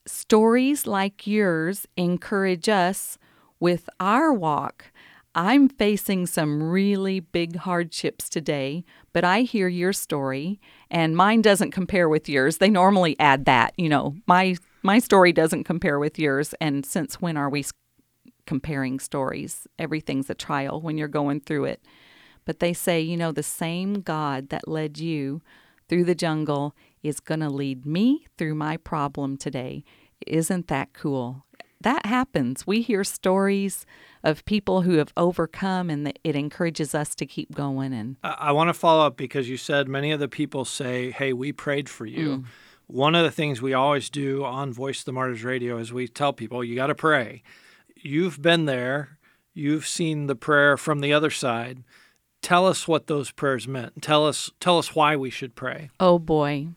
stories 0.07 0.87
like 0.87 1.27
yours 1.27 1.89
encourage 1.97 2.69
us 2.69 3.19
with 3.59 3.89
our 3.99 4.33
walk. 4.33 4.93
I'm 5.35 5.69
facing 5.69 6.27
some 6.27 6.63
really 6.63 7.19
big 7.19 7.57
hardships 7.57 8.29
today, 8.29 8.85
but 9.13 9.25
I 9.25 9.43
hear 9.43 9.67
your 9.67 9.93
story 9.93 10.61
and 10.89 11.17
mine 11.17 11.43
doesn't 11.43 11.73
compare 11.73 12.09
with 12.09 12.29
yours. 12.29 12.59
They 12.59 12.71
normally 12.71 13.19
add 13.19 13.47
that, 13.47 13.75
you 13.77 13.89
know, 13.89 14.15
my 14.29 14.57
my 14.83 14.99
story 14.99 15.33
doesn't 15.33 15.65
compare 15.65 15.99
with 15.99 16.19
yours 16.19 16.55
and 16.61 16.85
since 16.85 17.21
when 17.21 17.37
are 17.37 17.51
we 17.51 17.65
comparing 18.47 18.99
stories. 18.99 19.67
Everything's 19.79 20.31
a 20.31 20.35
trial 20.35 20.81
when 20.81 20.99
you're 20.99 21.09
going 21.09 21.41
through 21.41 21.67
it. 21.67 21.85
But 22.45 22.59
they 22.59 22.73
say, 22.73 23.01
you 23.01 23.17
know, 23.17 23.33
the 23.33 23.43
same 23.43 24.01
God 24.01 24.49
that 24.49 24.67
led 24.67 24.99
you 24.99 25.43
through 25.89 26.05
the 26.05 26.15
jungle 26.15 26.75
is 27.03 27.21
going 27.21 27.41
to 27.41 27.51
lead 27.51 27.87
me 27.87 28.27
through 28.39 28.55
my 28.55 28.77
problem 28.77 29.37
today. 29.37 29.85
Isn't 30.27 30.69
that 30.69 30.93
cool? 30.93 31.45
That 31.81 32.05
happens. 32.07 32.67
We 32.67 32.83
hear 32.83 33.05
stories 33.05 33.87
of 34.23 34.45
people 34.45 34.83
who 34.83 34.99
have 34.99 35.13
overcome, 35.17 35.89
and 35.89 36.13
it 36.23 36.37
encourages 36.37 36.95
us 36.95 37.15
to 37.15 37.25
keep 37.25 37.55
going. 37.55 37.95
And 37.95 38.17
I 38.23 38.53
want 38.53 38.69
to 38.69 38.75
follow 38.75 39.07
up 39.07 39.17
because 39.17 39.49
you 39.49 39.57
said 39.57 39.89
many 39.89 40.13
of 40.13 40.21
the 40.21 40.29
people 40.29 40.67
say, 40.67 41.11
"Hey, 41.11 41.33
we 41.33 41.53
prayed 41.53 41.89
for 41.89 42.05
you." 42.05 42.29
Mm. 42.29 42.45
One 42.93 43.15
of 43.15 43.25
the 43.25 43.31
things 43.31 43.63
we 43.63 43.73
always 43.73 44.11
do 44.11 44.45
on 44.45 44.73
Voice 44.73 45.01
of 45.01 45.05
the 45.05 45.13
Martyrs 45.13 45.45
Radio 45.45 45.79
is 45.79 45.93
we 45.93 46.09
tell 46.09 46.33
people, 46.33 46.65
"You 46.65 46.75
got 46.75 46.89
to 46.89 46.95
pray." 46.95 47.43
you've 48.03 48.41
been 48.41 48.67
there, 48.67 49.19
you've 49.55 49.87
seen 49.87 50.27
the 50.27 50.35
prayer 50.35 50.77
from 50.77 51.01
the 51.01 51.13
other 51.13 51.31
side. 51.31 51.83
Tell 52.43 52.67
us 52.67 52.89
what 52.89 53.07
those 53.07 53.31
prayers 53.31 53.69
meant. 53.69 54.03
Tell 54.03 54.27
us 54.27 54.51
tell 54.61 54.79
us 54.79 54.95
why 54.95 55.17
we 55.17 55.31
should 55.31 55.55
pray. 55.55 55.91
Oh 55.99 56.19
boy. 56.19 56.69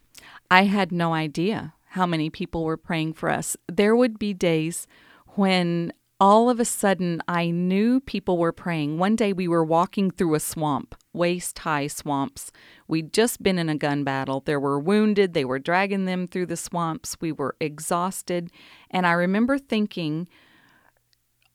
I 0.51 0.65
had 0.65 0.91
no 0.91 1.13
idea 1.13 1.73
how 1.89 2.05
many 2.05 2.29
people 2.29 2.63
were 2.63 2.77
praying 2.77 3.13
for 3.13 3.29
us. 3.29 3.55
There 3.71 3.95
would 3.95 4.19
be 4.19 4.33
days 4.33 4.87
when 5.35 5.93
all 6.19 6.49
of 6.49 6.59
a 6.59 6.65
sudden 6.65 7.21
I 7.27 7.49
knew 7.49 7.99
people 7.99 8.37
were 8.37 8.51
praying. 8.51 8.97
One 8.97 9.15
day 9.15 9.33
we 9.33 9.47
were 9.47 9.63
walking 9.63 10.11
through 10.11 10.35
a 10.35 10.39
swamp, 10.39 10.95
waist 11.11 11.59
high 11.59 11.87
swamps. 11.87 12.51
We'd 12.87 13.13
just 13.13 13.43
been 13.43 13.59
in 13.59 13.69
a 13.69 13.75
gun 13.75 14.03
battle. 14.03 14.41
There 14.41 14.59
were 14.59 14.79
wounded, 14.79 15.33
they 15.33 15.45
were 15.45 15.59
dragging 15.59 16.05
them 16.05 16.27
through 16.27 16.47
the 16.47 16.57
swamps. 16.57 17.17
We 17.19 17.31
were 17.31 17.55
exhausted. 17.59 18.51
And 18.89 19.05
I 19.05 19.11
remember 19.13 19.57
thinking, 19.57 20.27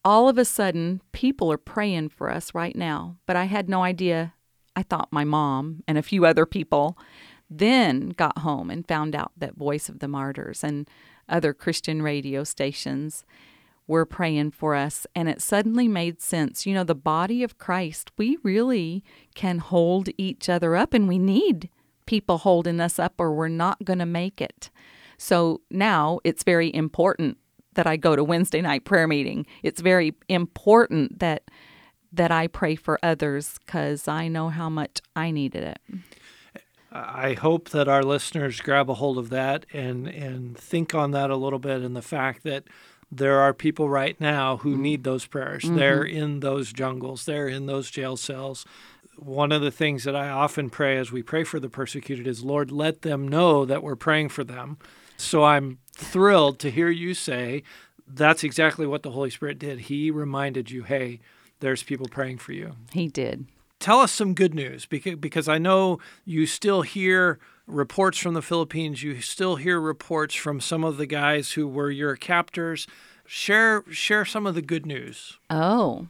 all 0.05 0.29
of 0.29 0.39
a 0.39 0.45
sudden, 0.45 1.03
people 1.13 1.53
are 1.53 1.59
praying 1.59 2.11
for 2.11 2.31
us 2.31 2.55
right 2.55 2.77
now. 2.77 3.17
But 3.27 3.37
I 3.37 3.45
had 3.45 3.69
no 3.69 3.83
idea. 3.83 4.35
I 4.75 4.83
thought 4.83 5.09
my 5.11 5.25
mom 5.25 5.83
and 5.89 5.99
a 5.99 6.03
few 6.03 6.25
other 6.25 6.47
people 6.47 6.97
then 7.51 8.11
got 8.11 8.39
home 8.39 8.71
and 8.71 8.87
found 8.87 9.15
out 9.15 9.33
that 9.37 9.57
Voice 9.57 9.89
of 9.89 10.01
the 10.01 10.09
Martyrs 10.09 10.63
and 10.63 10.89
other 11.29 11.55
Christian 11.55 12.03
radio 12.03 12.45
stations 12.45 13.25
were 13.89 14.07
praying 14.07 14.53
for 14.53 14.77
us. 14.77 15.07
And 15.17 15.29
it 15.29 15.43
suddenly 15.43 15.89
made 15.89 16.21
sense. 16.21 16.67
You 16.67 16.75
know, 16.75 16.85
the 16.85 16.95
body 16.95 17.43
of 17.43 17.59
Christ, 17.59 18.13
we 18.17 18.39
really 18.45 19.03
can 19.35 19.59
hold 19.59 20.11
each 20.17 20.49
other 20.49 20.77
up, 20.77 20.95
and 20.95 21.09
we 21.09 21.19
need 21.19 21.71
people 22.07 22.39
holding 22.39 22.81
us 22.81 23.01
up, 23.01 23.15
or 23.19 23.33
we're 23.33 23.49
not 23.49 23.85
going 23.85 23.99
to 23.99 24.07
make 24.07 24.41
it. 24.41 24.71
So 25.17 25.63
now 25.71 26.21
it's 26.23 26.45
very 26.45 26.73
important 26.73 27.39
that 27.75 27.87
I 27.87 27.97
go 27.97 28.17
to 28.17 28.25
Wednesday 28.25 28.61
night 28.61 28.85
prayer 28.85 29.09
meeting. 29.09 29.47
It's 29.63 29.81
very 29.81 30.15
important 30.29 31.19
that 31.19 31.43
that 32.11 32.31
I 32.31 32.47
pray 32.47 32.75
for 32.75 32.99
others 33.03 33.59
cuz 33.67 34.09
I 34.09 34.29
know 34.29 34.49
how 34.49 34.71
much 34.71 35.01
I 35.15 35.31
needed 35.31 35.63
it. 35.63 35.79
I 36.91 37.35
hope 37.35 37.69
that 37.69 37.87
our 37.87 38.03
listeners 38.03 38.63
grab 38.63 38.89
a 38.89 38.95
hold 38.95 39.19
of 39.19 39.29
that 39.31 39.67
and 39.73 40.09
and 40.09 40.57
think 40.57 40.95
on 40.95 41.11
that 41.11 41.31
a 41.31 41.37
little 41.37 41.59
bit 41.59 41.83
and 41.83 41.95
the 41.95 42.03
fact 42.03 42.45
that 42.45 42.65
there 43.11 43.41
are 43.41 43.55
people 43.55 43.89
right 43.89 44.21
now 44.21 44.59
who 44.59 44.73
mm-hmm. 44.73 44.83
need 44.83 45.05
those 45.05 45.27
prayers. 45.27 45.65
Mm-hmm. 45.65 45.77
They're 45.77 46.05
in 46.05 46.41
those 46.41 46.73
jungles, 46.73 47.25
they're 47.25 47.49
in 47.49 47.67
those 47.67 47.91
jail 47.91 48.17
cells. 48.17 48.65
One 49.17 49.51
of 49.51 49.63
the 49.63 49.73
things 49.73 50.05
that 50.05 50.15
I 50.15 50.29
often 50.29 50.71
pray 50.71 50.97
as 50.97 51.11
we 51.11 51.23
pray 51.23 51.43
for 51.43 51.59
the 51.59 51.69
persecuted 51.69 52.27
is, 52.27 52.45
Lord, 52.45 52.71
let 52.71 53.03
them 53.03 53.27
know 53.27 53.65
that 53.65 53.83
we're 53.83 53.97
praying 53.97 54.29
for 54.29 54.45
them. 54.45 54.79
So 55.17 55.43
I'm 55.43 55.79
thrilled 55.93 56.61
to 56.61 56.71
hear 56.71 56.89
you 56.89 57.15
say 57.15 57.65
that's 58.07 58.45
exactly 58.45 58.87
what 58.87 59.03
the 59.03 59.11
Holy 59.11 59.31
Spirit 59.31 59.59
did. 59.59 59.81
He 59.81 60.11
reminded 60.11 60.71
you, 60.71 60.85
hey, 60.85 61.21
there's 61.61 61.83
people 61.83 62.07
praying 62.09 62.39
for 62.39 62.53
you. 62.53 62.77
He 62.93 63.09
did. 63.09 63.47
Tell 63.81 64.01
us 64.01 64.13
some 64.13 64.35
good 64.35 64.55
news 64.55 64.87
because, 64.87 65.17
because 65.17 65.49
I 65.49 65.59
know 65.59 65.99
you 66.25 66.47
still 66.47 66.83
hear 66.83 67.39
reports 67.69 68.19
from 68.19 68.35
the 68.35 68.43
Philippines. 68.43 69.03
You 69.03 69.21
still 69.21 69.57
hear 69.57 69.81
reports 69.81 70.35
from 70.35 70.61
some 70.61 70.85
of 70.85 70.97
the 70.97 71.07
guys 71.07 71.53
who 71.53 71.69
were 71.69 71.91
your 71.91 72.17
captors. 72.17 72.87
Share 73.27 73.85
share 73.91 74.25
some 74.25 74.47
of 74.47 74.55
the 74.55 74.63
good 74.63 74.87
news. 74.87 75.39
Oh, 75.51 76.09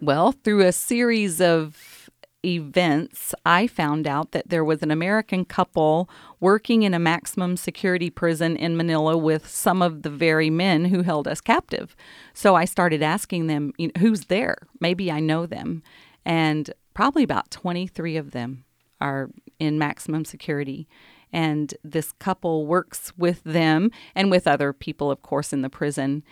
well, 0.00 0.32
through 0.32 0.62
a 0.62 0.72
series 0.72 1.40
of 1.40 2.10
events, 2.44 3.34
I 3.44 3.66
found 3.66 4.06
out 4.06 4.32
that 4.32 4.48
there 4.48 4.64
was 4.64 4.82
an 4.82 4.90
American 4.90 5.44
couple 5.44 6.08
working 6.40 6.82
in 6.82 6.94
a 6.94 6.98
maximum 6.98 7.56
security 7.56 8.10
prison 8.10 8.56
in 8.56 8.76
Manila 8.76 9.16
with 9.16 9.48
some 9.48 9.82
of 9.82 10.02
the 10.02 10.10
very 10.10 10.50
men 10.50 10.86
who 10.86 11.02
held 11.02 11.26
us 11.26 11.40
captive. 11.40 11.96
So 12.34 12.54
I 12.54 12.64
started 12.64 13.02
asking 13.02 13.46
them, 13.46 13.72
you 13.78 13.88
know, 13.88 14.00
who's 14.00 14.26
there? 14.26 14.56
Maybe 14.80 15.10
I 15.10 15.20
know 15.20 15.46
them. 15.46 15.82
And 16.24 16.72
probably 16.92 17.22
about 17.22 17.50
23 17.50 18.16
of 18.16 18.30
them 18.32 18.64
are 19.00 19.30
in 19.64 19.78
maximum 19.78 20.24
security. 20.24 20.86
And 21.32 21.74
this 21.82 22.12
couple 22.12 22.66
works 22.66 23.12
with 23.16 23.42
them 23.42 23.90
and 24.14 24.30
with 24.30 24.46
other 24.46 24.72
people, 24.72 25.10
of 25.10 25.22
course, 25.22 25.52
in 25.52 25.62
the 25.62 25.70
prison 25.70 26.22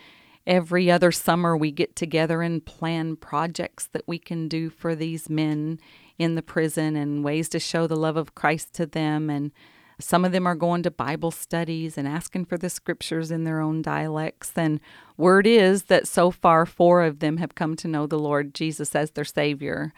every 0.45 0.91
other 0.91 1.11
summer 1.11 1.55
we 1.55 1.71
get 1.71 1.95
together 1.95 2.41
and 2.41 2.65
plan 2.65 3.15
projects 3.15 3.87
that 3.87 4.07
we 4.07 4.19
can 4.19 4.47
do 4.47 4.69
for 4.69 4.95
these 4.95 5.29
men 5.29 5.79
in 6.17 6.35
the 6.35 6.41
prison 6.41 6.95
and 6.95 7.23
ways 7.23 7.49
to 7.49 7.59
show 7.59 7.87
the 7.87 7.95
love 7.95 8.17
of 8.17 8.35
Christ 8.35 8.73
to 8.73 8.85
them. 8.85 9.29
And 9.29 9.51
some 9.99 10.25
of 10.25 10.31
them 10.31 10.45
are 10.45 10.55
going 10.55 10.83
to 10.83 10.91
Bible 10.91 11.31
studies 11.31 11.97
and 11.97 12.07
asking 12.07 12.45
for 12.45 12.57
the 12.57 12.69
scriptures 12.69 13.31
in 13.31 13.43
their 13.43 13.61
own 13.61 13.81
dialects. 13.81 14.51
And 14.55 14.79
word 15.17 15.47
is 15.47 15.83
that 15.83 16.07
so 16.07 16.29
far, 16.29 16.65
four 16.65 17.03
of 17.03 17.19
them 17.19 17.37
have 17.37 17.55
come 17.55 17.75
to 17.77 17.87
know 17.87 18.05
the 18.05 18.19
Lord 18.19 18.53
Jesus 18.53 18.95
as 18.95 19.11
their 19.11 19.23
Savior. 19.23 19.93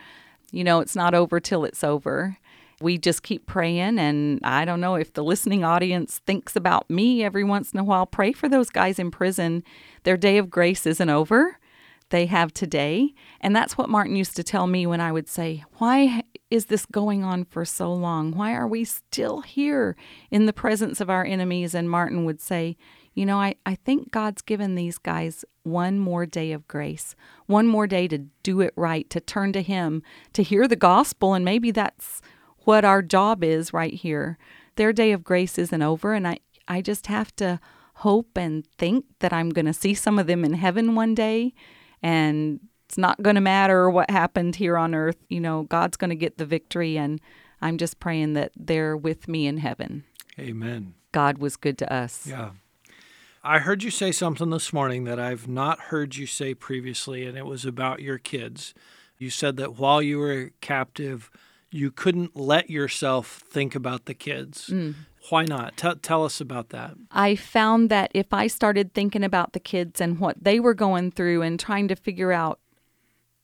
You 0.51 0.63
know, 0.63 0.79
it's 0.79 0.95
not 0.95 1.13
over 1.13 1.39
till 1.39 1.65
it's 1.65 1.83
over. 1.83 2.37
We 2.81 2.97
just 2.97 3.23
keep 3.23 3.45
praying. 3.45 3.99
And 3.99 4.39
I 4.43 4.65
don't 4.65 4.81
know 4.81 4.95
if 4.95 5.13
the 5.13 5.23
listening 5.23 5.63
audience 5.63 6.19
thinks 6.25 6.55
about 6.55 6.89
me 6.89 7.23
every 7.23 7.43
once 7.43 7.71
in 7.71 7.79
a 7.79 7.83
while. 7.83 8.05
Pray 8.05 8.31
for 8.31 8.49
those 8.49 8.69
guys 8.69 8.99
in 8.99 9.11
prison. 9.11 9.63
Their 10.03 10.17
day 10.17 10.37
of 10.37 10.49
grace 10.49 10.85
isn't 10.85 11.09
over. 11.09 11.57
They 12.09 12.27
have 12.27 12.53
today. 12.53 13.13
And 13.41 13.55
that's 13.55 13.77
what 13.77 13.89
Martin 13.89 14.15
used 14.15 14.35
to 14.35 14.43
tell 14.43 14.67
me 14.67 14.85
when 14.85 15.01
I 15.01 15.11
would 15.11 15.27
say, 15.27 15.63
Why 15.77 16.23
is 16.51 16.67
this 16.67 16.85
going 16.85 17.23
on 17.23 17.45
for 17.45 17.65
so 17.65 17.91
long? 17.91 18.31
Why 18.31 18.53
are 18.53 18.67
we 18.67 18.83
still 18.83 19.41
here 19.41 19.95
in 20.29 20.45
the 20.45 20.53
presence 20.53 21.01
of 21.01 21.09
our 21.09 21.25
enemies? 21.25 21.73
And 21.73 21.89
Martin 21.89 22.23
would 22.25 22.39
say, 22.39 22.77
You 23.15 23.25
know, 23.25 23.39
I, 23.39 23.55
I 23.65 23.75
think 23.75 24.11
God's 24.11 24.43
given 24.43 24.75
these 24.75 24.99
guys 24.99 25.43
one 25.63 25.97
more 25.97 26.27
day 26.27 26.51
of 26.51 26.67
grace, 26.67 27.15
one 27.47 27.65
more 27.65 27.87
day 27.87 28.07
to 28.07 28.19
do 28.43 28.61
it 28.61 28.73
right, 28.75 29.09
to 29.09 29.19
turn 29.19 29.51
to 29.53 29.63
Him, 29.63 30.03
to 30.33 30.43
hear 30.43 30.67
the 30.67 30.75
gospel. 30.75 31.33
And 31.33 31.43
maybe 31.43 31.71
that's 31.71 32.21
what 32.65 32.85
our 32.85 33.01
job 33.01 33.43
is 33.43 33.73
right 33.73 33.93
here. 33.93 34.37
Their 34.75 34.91
day 34.91 35.11
of 35.11 35.23
grace 35.23 35.57
isn't 35.57 35.81
over. 35.81 36.13
And 36.13 36.27
I, 36.27 36.39
I 36.67 36.81
just 36.81 37.07
have 37.07 37.35
to 37.37 37.59
hope 37.95 38.37
and 38.37 38.65
think 38.77 39.05
that 39.19 39.31
I'm 39.31 39.49
going 39.49 39.65
to 39.65 39.73
see 39.73 39.93
some 39.93 40.19
of 40.19 40.27
them 40.27 40.43
in 40.43 40.53
heaven 40.53 40.95
one 40.95 41.15
day. 41.15 41.53
And 42.03 42.59
it's 42.87 42.97
not 42.97 43.23
going 43.23 43.35
to 43.35 43.41
matter 43.41 43.89
what 43.89 44.09
happened 44.09 44.57
here 44.57 44.77
on 44.77 44.93
earth. 44.93 45.17
You 45.29 45.39
know, 45.39 45.63
God's 45.63 45.97
going 45.97 46.09
to 46.09 46.15
get 46.15 46.37
the 46.37 46.45
victory. 46.45 46.97
And 46.97 47.21
I'm 47.61 47.77
just 47.77 47.99
praying 47.99 48.33
that 48.33 48.51
they're 48.55 48.97
with 48.97 49.27
me 49.27 49.47
in 49.47 49.57
heaven. 49.57 50.03
Amen. 50.37 50.95
God 51.11 51.37
was 51.37 51.55
good 51.55 51.77
to 51.77 51.93
us. 51.93 52.27
Yeah. 52.27 52.51
I 53.41 53.59
heard 53.59 53.83
you 53.83 53.91
say 53.91 54.11
something 54.11 54.49
this 54.49 54.73
morning 54.73 55.03
that 55.03 55.19
I've 55.19 55.47
not 55.47 55.79
heard 55.79 56.15
you 56.15 56.25
say 56.25 56.55
previously, 56.55 57.27
and 57.27 57.37
it 57.37 57.45
was 57.45 57.63
about 57.63 58.01
your 58.01 58.17
kids. 58.17 58.73
You 59.19 59.29
said 59.29 59.55
that 59.57 59.77
while 59.77 60.01
you 60.01 60.17
were 60.17 60.51
captive, 60.61 61.29
you 61.75 61.91
couldn't 61.91 62.35
let 62.35 62.69
yourself 62.69 63.43
think 63.49 63.75
about 63.75 64.05
the 64.05 64.13
kids. 64.13 64.69
Mm. 64.69 64.95
Why 65.29 65.43
not? 65.43 65.75
T- 65.75 65.95
tell 66.01 66.23
us 66.23 66.39
about 66.39 66.69
that. 66.69 66.93
I 67.11 67.35
found 67.35 67.89
that 67.89 68.11
if 68.13 68.31
I 68.31 68.47
started 68.47 68.93
thinking 68.93 69.23
about 69.23 69.53
the 69.53 69.59
kids 69.59 69.99
and 69.99 70.19
what 70.19 70.41
they 70.41 70.59
were 70.59 70.73
going 70.73 71.11
through 71.11 71.41
and 71.41 71.59
trying 71.59 71.89
to 71.89 71.95
figure 71.95 72.31
out, 72.31 72.59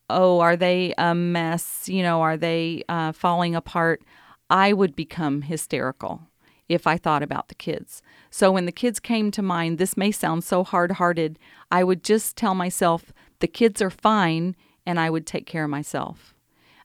oh, 0.08 0.40
are 0.40 0.56
they 0.56 0.94
a 0.96 1.14
mess? 1.14 1.88
You 1.88 2.02
know, 2.02 2.22
are 2.22 2.38
they 2.38 2.84
uh, 2.88 3.12
falling 3.12 3.54
apart? 3.54 4.02
I 4.48 4.72
would 4.72 4.96
become 4.96 5.42
hysterical 5.42 6.22
if 6.68 6.86
I 6.86 6.96
thought 6.96 7.22
about 7.22 7.48
the 7.48 7.54
kids. 7.54 8.00
So 8.30 8.50
when 8.50 8.64
the 8.64 8.72
kids 8.72 8.98
came 8.98 9.30
to 9.32 9.42
mind, 9.42 9.76
this 9.76 9.96
may 9.96 10.10
sound 10.10 10.44
so 10.44 10.64
hard 10.64 10.92
hearted, 10.92 11.38
I 11.70 11.84
would 11.84 12.02
just 12.02 12.36
tell 12.36 12.54
myself, 12.54 13.12
the 13.40 13.46
kids 13.48 13.82
are 13.82 13.90
fine, 13.90 14.56
and 14.86 14.98
I 14.98 15.10
would 15.10 15.26
take 15.26 15.46
care 15.46 15.64
of 15.64 15.70
myself. 15.70 16.34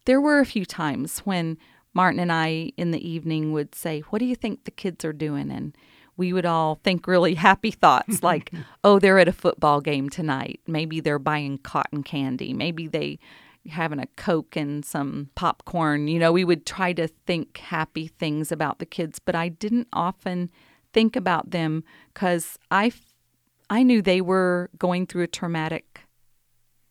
There 0.08 0.22
were 0.22 0.40
a 0.40 0.46
few 0.46 0.66
times 0.66 1.20
when 1.20 1.58
Martin 1.94 2.22
and 2.22 2.32
I 2.32 2.72
in 2.78 2.92
the 2.92 3.06
evening 3.06 3.52
would 3.52 3.76
say, 3.76 4.00
What 4.10 4.20
do 4.20 4.26
you 4.26 4.36
think 4.36 4.64
the 4.64 4.72
kids 4.72 5.04
are 5.04 5.12
doing? 5.12 5.52
And 5.52 5.76
we 6.16 6.32
would 6.32 6.46
all 6.46 6.76
think 6.76 7.08
really 7.08 7.34
happy 7.50 7.72
thoughts 7.72 8.24
like, 8.24 8.54
Oh, 8.86 9.00
they're 9.00 9.20
at 9.20 9.28
a 9.28 9.34
football 9.34 9.82
game 9.82 10.10
tonight. 10.10 10.62
Maybe 10.66 11.02
they're 11.02 11.20
buying 11.20 11.58
cotton 11.58 12.04
candy. 12.04 12.54
Maybe 12.54 12.88
they 12.88 13.20
having 13.68 14.00
a 14.00 14.08
coke 14.16 14.56
and 14.56 14.86
some 14.86 15.30
popcorn. 15.36 16.08
You 16.08 16.20
know, 16.20 16.32
we 16.32 16.46
would 16.46 16.66
try 16.66 16.94
to 16.94 17.10
think 17.10 17.58
happy 17.58 18.08
things 18.08 18.50
about 18.50 18.80
the 18.80 18.86
kids, 18.86 19.20
but 19.20 19.36
I 19.36 19.50
didn't 19.50 19.90
often 19.92 20.50
think 20.94 21.18
about 21.18 21.52
them 21.52 21.84
cuz 22.14 22.58
I 22.72 22.94
I 23.70 23.84
knew 23.84 24.02
they 24.02 24.22
were 24.22 24.70
going 24.80 25.06
through 25.06 25.24
a 25.24 25.28
traumatic 25.28 26.04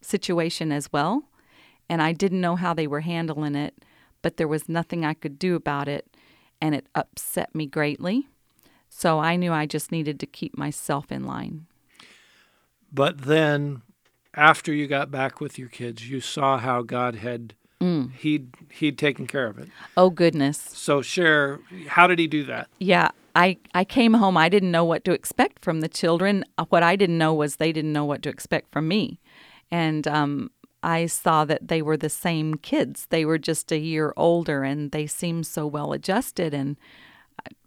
situation 0.03 0.71
as 0.71 0.93
well 0.93 1.31
and 1.89 2.03
I 2.03 2.13
didn't 2.13 2.41
know 2.41 2.57
how 2.57 2.75
they 2.75 2.87
were 2.87 3.01
handling 3.01 3.55
it, 3.55 3.75
but 4.23 4.37
there 4.37 4.49
was 4.49 4.69
nothing 4.69 5.05
I 5.05 5.15
could 5.15 5.39
do 5.39 5.55
about 5.55 5.89
it, 5.89 6.07
and 6.61 6.75
it 6.75 6.87
upset 6.95 7.55
me 7.55 7.67
greatly. 7.67 8.29
So 8.89 9.19
I 9.19 9.37
knew 9.37 9.53
I 9.53 9.67
just 9.67 9.93
needed 9.93 10.19
to 10.21 10.27
keep 10.27 10.57
myself 10.57 11.13
in 11.13 11.25
line. 11.25 11.67
But 12.93 13.23
then, 13.23 13.83
after 14.35 14.73
you 14.73 14.87
got 14.87 15.11
back 15.11 15.41
with 15.41 15.59
your 15.59 15.69
kids, 15.69 16.09
you 16.09 16.21
saw 16.21 16.59
how 16.59 16.83
God 16.83 17.17
had 17.17 17.55
mm. 17.81 18.13
he'd 18.15 18.55
he'd 18.71 18.99
taken 18.99 19.27
care 19.27 19.47
of 19.47 19.59
it. 19.59 19.69
Oh 19.97 20.11
goodness! 20.11 20.57
So 20.57 21.03
share, 21.03 21.61
how 21.89 22.07
did 22.07 22.19
he 22.19 22.27
do 22.27 22.45
that? 22.45 22.69
Yeah, 22.79 23.11
I, 23.37 23.59
I 23.75 23.85
came 23.85 24.15
home. 24.15 24.39
I 24.39 24.49
didn't 24.49 24.71
know 24.71 24.85
what 24.85 25.05
to 25.05 25.13
expect 25.13 25.63
from 25.63 25.83
the 25.83 25.89
children. 25.89 26.43
What 26.71 26.83
I 26.83 26.97
didn't 26.97 27.19
know 27.19 27.35
was 27.35 27.57
they 27.57 27.71
didn't 27.71 27.93
know 27.93 28.07
what 28.07 28.23
to 28.23 28.31
expect 28.31 28.73
from 28.73 28.89
me. 28.89 29.21
And 29.71 30.09
um, 30.09 30.51
I 30.83 31.07
saw 31.07 31.45
that 31.45 31.69
they 31.69 31.83
were 31.83 31.97
the 31.97 32.09
same 32.09 32.55
kids. 32.55 33.07
They 33.11 33.25
were 33.25 33.39
just 33.39 33.73
a 33.73 33.79
year 33.79 34.13
older 34.17 34.63
and 34.63 34.93
they 34.93 35.07
seemed 35.07 35.47
so 35.47 35.67
well 35.67 35.93
adjusted. 35.93 36.55
And 36.55 36.77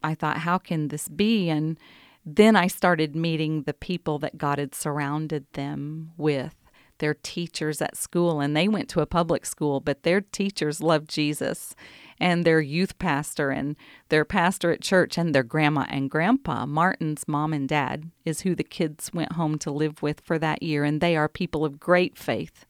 I 0.03 0.15
thought, 0.15 0.39
how 0.39 0.57
can 0.57 0.87
this 0.87 1.07
be? 1.07 1.49
And 1.49 1.77
then 2.25 2.55
I 2.55 2.67
started 2.67 3.15
meeting 3.15 3.63
the 3.63 3.73
people 3.73 4.19
that 4.19 4.37
God 4.37 4.59
had 4.59 4.75
surrounded 4.75 5.45
them 5.53 6.11
with 6.17 6.55
their 6.99 7.13
teachers 7.13 7.81
at 7.81 7.97
school. 7.97 8.39
And 8.39 8.55
they 8.55 8.67
went 8.67 8.89
to 8.89 9.01
a 9.01 9.05
public 9.05 9.45
school, 9.45 9.79
but 9.79 10.03
their 10.03 10.21
teachers 10.21 10.81
loved 10.81 11.09
Jesus 11.09 11.75
and 12.19 12.45
their 12.45 12.59
youth 12.59 12.99
pastor 12.99 13.49
and 13.49 13.75
their 14.09 14.25
pastor 14.25 14.71
at 14.71 14.81
church 14.81 15.17
and 15.17 15.33
their 15.33 15.43
grandma 15.43 15.85
and 15.89 16.09
grandpa. 16.09 16.65
Martin's 16.65 17.27
mom 17.27 17.53
and 17.53 17.67
dad 17.67 18.11
is 18.25 18.41
who 18.41 18.53
the 18.53 18.63
kids 18.63 19.11
went 19.13 19.33
home 19.33 19.57
to 19.59 19.71
live 19.71 20.01
with 20.01 20.21
for 20.21 20.37
that 20.39 20.61
year. 20.61 20.83
And 20.83 20.99
they 21.01 21.15
are 21.15 21.29
people 21.29 21.65
of 21.65 21.79
great 21.79 22.17
faith. 22.17 22.65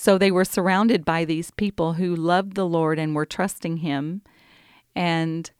So 0.00 0.16
they 0.16 0.30
were 0.30 0.46
surrounded 0.46 1.04
by 1.04 1.26
these 1.26 1.50
people 1.50 1.92
who 1.92 2.16
loved 2.16 2.54
the 2.54 2.64
Lord 2.64 2.98
and 2.98 3.14
were 3.14 3.26
trusting 3.26 3.76
Him. 3.76 4.22
And 4.96 5.50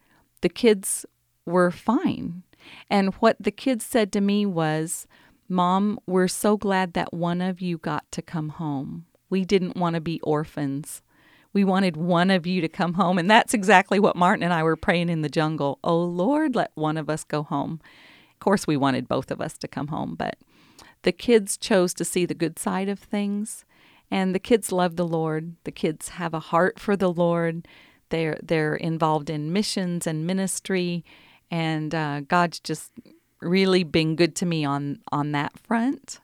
the 0.41 0.49
kids 0.49 1.05
were 1.45 1.71
fine. 1.71 2.43
And 2.89 3.13
what 3.17 3.37
the 3.39 3.51
kids 3.51 3.85
said 3.85 4.11
to 4.13 4.21
me 4.23 4.47
was, 4.47 5.07
Mom, 5.47 6.01
we're 6.07 6.27
so 6.27 6.57
glad 6.57 6.95
that 6.95 7.13
one 7.13 7.43
of 7.43 7.61
you 7.61 7.77
got 7.77 8.11
to 8.13 8.23
come 8.23 8.49
home. 8.49 9.05
We 9.29 9.45
didn't 9.45 9.77
want 9.77 9.97
to 9.97 10.01
be 10.01 10.23
orphans. 10.23 11.03
We 11.53 11.63
wanted 11.63 11.99
one 11.99 12.31
of 12.31 12.47
you 12.47 12.63
to 12.63 12.69
come 12.69 12.95
home. 12.95 13.19
And 13.19 13.31
that's 13.31 13.53
exactly 13.53 14.01
what 14.01 14.17
Martin 14.17 14.43
and 14.43 14.55
I 14.55 14.63
were 14.63 14.75
praying 14.75 15.11
in 15.11 15.21
the 15.21 15.29
jungle. 15.29 15.79
Oh, 15.85 16.03
Lord, 16.03 16.57
let 16.57 16.71
one 16.77 16.97
of 16.97 17.11
us 17.11 17.25
go 17.25 17.43
home. 17.43 17.79
Of 18.33 18.41
course, 18.41 18.67
we 18.67 18.79
wanted 18.79 19.07
both 19.07 19.31
of 19.31 19.43
us 19.43 19.59
to 19.59 19.69
come 19.69 19.89
home, 19.89 20.15
but 20.15 20.39
the 21.03 21.13
kids 21.13 21.59
chose 21.59 21.93
to 21.93 22.07
see 22.07 22.25
the 22.25 22.33
good 22.33 22.59
side 22.59 22.89
of 22.89 22.99
things 22.99 23.67
and 24.11 24.35
the 24.35 24.39
kids 24.39 24.73
love 24.73 24.97
the 24.97 25.07
Lord. 25.07 25.55
The 25.65 25.73
kids 25.73 26.11
have 26.11 26.35
a 26.35 26.41
heart 26.41 26.79
for 26.79 26.97
the 26.97 27.13
Lord. 27.13 27.67
They're 28.09 28.39
they're 28.43 28.75
involved 28.75 29.31
in 29.31 29.53
missions 29.53 30.07
and 30.07 30.27
ministry, 30.27 31.05
and 31.51 31.95
uh, 31.95 32.21
God's 32.23 32.61
just 32.61 32.91
really 33.41 33.85
been 33.85 34.17
good 34.17 34.35
to 34.37 34.47
me 34.47 34.65
on 34.65 35.01
on 35.13 35.33
that 35.33 35.59
front. 35.59 36.21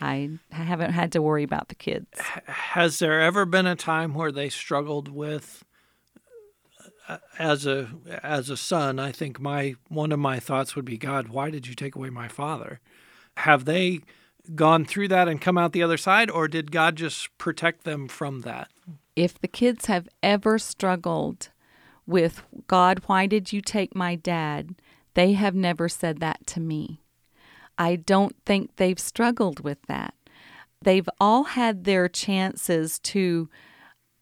I 0.00 0.30
haven't 0.50 0.92
had 0.92 1.12
to 1.12 1.22
worry 1.22 1.42
about 1.42 1.68
the 1.68 1.74
kids. 1.74 2.06
Has 2.46 3.00
there 3.00 3.20
ever 3.20 3.44
been 3.44 3.66
a 3.66 3.74
time 3.74 4.14
where 4.14 4.30
they 4.30 4.48
struggled 4.48 5.08
with 5.08 5.64
uh, 7.08 7.18
as 7.38 7.66
a 7.66 7.88
as 8.22 8.50
a 8.50 8.56
son, 8.56 8.98
I 8.98 9.12
think 9.12 9.40
my 9.40 9.74
one 9.88 10.12
of 10.12 10.18
my 10.18 10.38
thoughts 10.38 10.76
would 10.76 10.84
be, 10.84 10.98
God, 10.98 11.28
why 11.28 11.50
did 11.50 11.66
you 11.66 11.74
take 11.74 11.96
away 11.96 12.10
my 12.10 12.28
father? 12.28 12.80
Have 13.38 13.64
they 13.64 14.00
gone 14.54 14.84
through 14.84 15.08
that 15.08 15.28
and 15.28 15.40
come 15.40 15.58
out 15.58 15.72
the 15.72 15.82
other 15.82 15.96
side, 15.96 16.30
or 16.30 16.48
did 16.48 16.72
God 16.72 16.96
just 16.96 17.36
protect 17.38 17.84
them 17.84 18.08
from 18.08 18.42
that? 18.42 18.68
If 19.16 19.38
the 19.40 19.48
kids 19.48 19.86
have 19.86 20.08
ever 20.22 20.58
struggled 20.58 21.50
with, 22.06 22.42
God, 22.66 23.02
why 23.06 23.26
did 23.26 23.52
you 23.52 23.60
take 23.60 23.94
my 23.94 24.14
dad? 24.14 24.74
They 25.14 25.32
have 25.32 25.54
never 25.54 25.88
said 25.88 26.20
that 26.20 26.46
to 26.48 26.60
me. 26.60 27.00
I 27.76 27.96
don't 27.96 28.36
think 28.46 28.76
they've 28.76 28.98
struggled 28.98 29.60
with 29.60 29.78
that. 29.88 30.14
They've 30.82 31.08
all 31.20 31.44
had 31.44 31.84
their 31.84 32.08
chances 32.08 32.98
to 33.00 33.48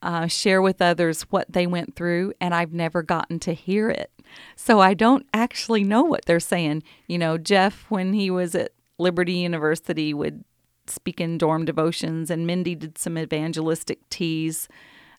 uh, 0.03 0.27
share 0.27 0.63
with 0.63 0.81
others 0.81 1.23
what 1.23 1.53
they 1.53 1.67
went 1.67 1.97
through, 1.97 2.33
and 2.41 2.55
I've 2.55 2.73
never 2.73 3.03
gotten 3.03 3.39
to 3.41 3.53
hear 3.53 3.91
it. 3.91 4.11
So 4.55 4.81
I 4.81 4.95
don't 4.95 5.27
actually 5.33 5.85
know 5.85 6.03
what 6.03 6.25
they're 6.27 6.41
saying. 6.41 6.83
You 7.07 7.19
know, 7.19 7.39
Jeff, 7.39 7.87
when 7.89 8.13
he 8.13 8.31
was 8.31 8.55
at 8.55 8.73
Liberty 8.99 9.35
University 9.35 10.15
would 10.15 10.45
speak 10.87 11.21
in 11.21 11.39
dorm 11.39 11.65
devotions, 11.65 12.31
and 12.31 12.47
Mindy 12.47 12.75
did 12.75 12.99
some 12.99 13.19
evangelistic 13.19 14.09
teas 14.09 14.69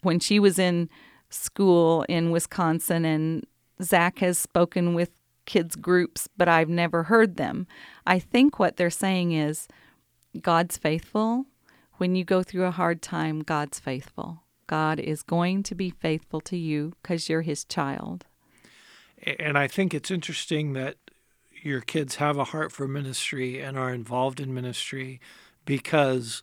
when 0.01 0.19
she 0.19 0.39
was 0.39 0.57
in 0.57 0.89
school 1.29 2.03
in 2.07 2.31
Wisconsin. 2.31 3.05
And 3.05 3.45
Zach 3.81 4.19
has 4.19 4.37
spoken 4.37 4.93
with 4.93 5.11
kids' 5.45 5.75
groups, 5.75 6.27
but 6.37 6.47
I've 6.47 6.69
never 6.69 7.03
heard 7.03 7.37
them. 7.37 7.67
I 8.05 8.19
think 8.19 8.59
what 8.59 8.77
they're 8.77 8.89
saying 8.89 9.31
is 9.31 9.67
God's 10.41 10.77
faithful. 10.77 11.45
When 11.97 12.15
you 12.15 12.23
go 12.23 12.43
through 12.43 12.65
a 12.65 12.71
hard 12.71 13.01
time, 13.01 13.41
God's 13.41 13.79
faithful. 13.79 14.43
God 14.67 14.99
is 14.99 15.23
going 15.23 15.63
to 15.63 15.75
be 15.75 15.89
faithful 15.89 16.41
to 16.41 16.57
you 16.57 16.93
because 17.01 17.29
you're 17.29 17.41
his 17.41 17.63
child. 17.63 18.25
And 19.39 19.57
I 19.57 19.67
think 19.67 19.93
it's 19.93 20.11
interesting 20.11 20.73
that 20.73 20.97
your 21.67 21.81
kids 21.81 22.15
have 22.15 22.37
a 22.37 22.45
heart 22.45 22.71
for 22.71 22.87
ministry 22.87 23.61
and 23.61 23.77
are 23.77 23.93
involved 23.93 24.39
in 24.39 24.53
ministry 24.53 25.19
because 25.65 26.41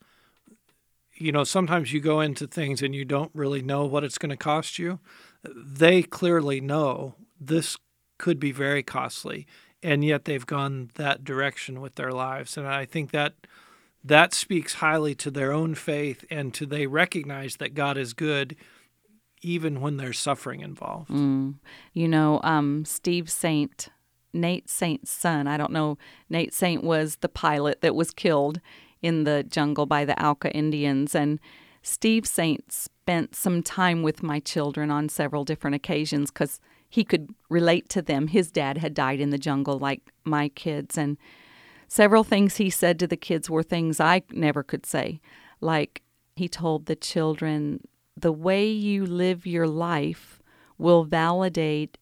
you 1.17 1.33
know, 1.33 1.45
sometimes 1.45 1.93
you 1.93 2.01
go 2.01 2.21
into 2.21 2.47
things 2.47 2.83
and 2.83 2.95
you 2.95 3.05
don't 3.05 3.31
really 3.35 3.63
know 3.63 3.85
what 3.85 4.05
it's 4.05 4.19
going 4.19 4.31
to 4.31 4.37
cost 4.37 4.79
you. 4.79 4.99
They 5.45 6.03
clearly 6.03 6.61
know 6.61 7.15
this 7.41 7.77
could 8.19 8.41
be 8.41 8.53
very 8.53 8.83
costly, 8.83 9.47
and 9.83 10.05
yet 10.05 10.25
they've 10.25 10.47
gone 10.47 10.91
that 10.95 11.25
direction 11.25 11.81
with 11.81 11.95
their 11.95 12.11
lives. 12.11 12.57
And 12.57 12.67
I 12.67 12.85
think 12.85 13.13
that 13.13 13.35
that 14.03 14.35
speaks 14.35 14.75
highly 14.75 15.15
to 15.17 15.31
their 15.31 15.53
own 15.53 15.75
faith 15.75 16.25
and 16.31 16.53
to 16.55 16.67
they 16.67 16.87
recognize 16.87 17.57
that 17.57 17.75
God 17.75 17.97
is 17.97 18.13
good 18.13 18.57
even 19.41 19.81
when 19.81 19.99
there's 19.99 20.19
suffering 20.19 20.61
involved. 20.61 21.11
Mm. 21.11 21.57
You 21.93 22.09
know, 22.09 22.41
um, 22.43 22.85
Steve 22.85 23.31
Saint, 23.31 23.89
Nate 24.35 24.69
Saint's 24.69 25.11
son, 25.11 25.47
I 25.47 25.57
don't 25.57 25.73
know, 25.73 25.97
Nate 26.29 26.53
Saint 26.53 26.83
was 26.83 27.17
the 27.17 27.29
pilot 27.29 27.81
that 27.81 27.95
was 27.95 28.11
killed 28.11 28.61
in 29.03 29.25
the 29.25 29.45
jungle 29.45 29.87
by 29.87 30.05
the 30.05 30.23
Auca 30.23 30.51
Indians. 30.53 31.15
And 31.15 31.39
Steve 31.83 32.27
Saint 32.27 32.73
spent 32.73 33.35
some 33.35 33.63
time 33.63 34.03
with 34.03 34.23
my 34.23 34.41
children 34.41 34.91
on 34.91 35.09
several 35.09 35.45
different 35.45 35.77
occasions 35.77 36.31
because 36.31 36.61
he 36.89 37.05
could 37.05 37.29
relate 37.49 37.89
to 37.91 38.01
them. 38.01 38.29
His 38.29 38.51
dad 38.51 38.79
had 38.79 38.95
died 38.95 39.21
in 39.21 39.31
the 39.31 39.39
jungle 39.39 39.79
like 39.79 40.01
my 40.25 40.49
kids. 40.49 40.97
And 40.97 41.19
several 41.89 42.25
things 42.25 42.57
he 42.57 42.71
said 42.71 42.99
to 43.01 43.07
the 43.07 43.17
kids 43.17 43.51
were 43.51 43.63
things 43.63 44.01
I 44.01 44.23
never 44.31 44.63
could 44.63 44.87
say. 44.87 45.21
Like 45.61 46.03
he 46.37 46.49
told 46.49 46.87
the 46.87 46.97
children, 46.97 47.87
the 48.17 48.33
way 48.33 48.67
you 48.67 49.05
live 49.05 49.47
your 49.47 49.67
life 49.67 50.41
will 50.79 51.05
validate 51.05 51.99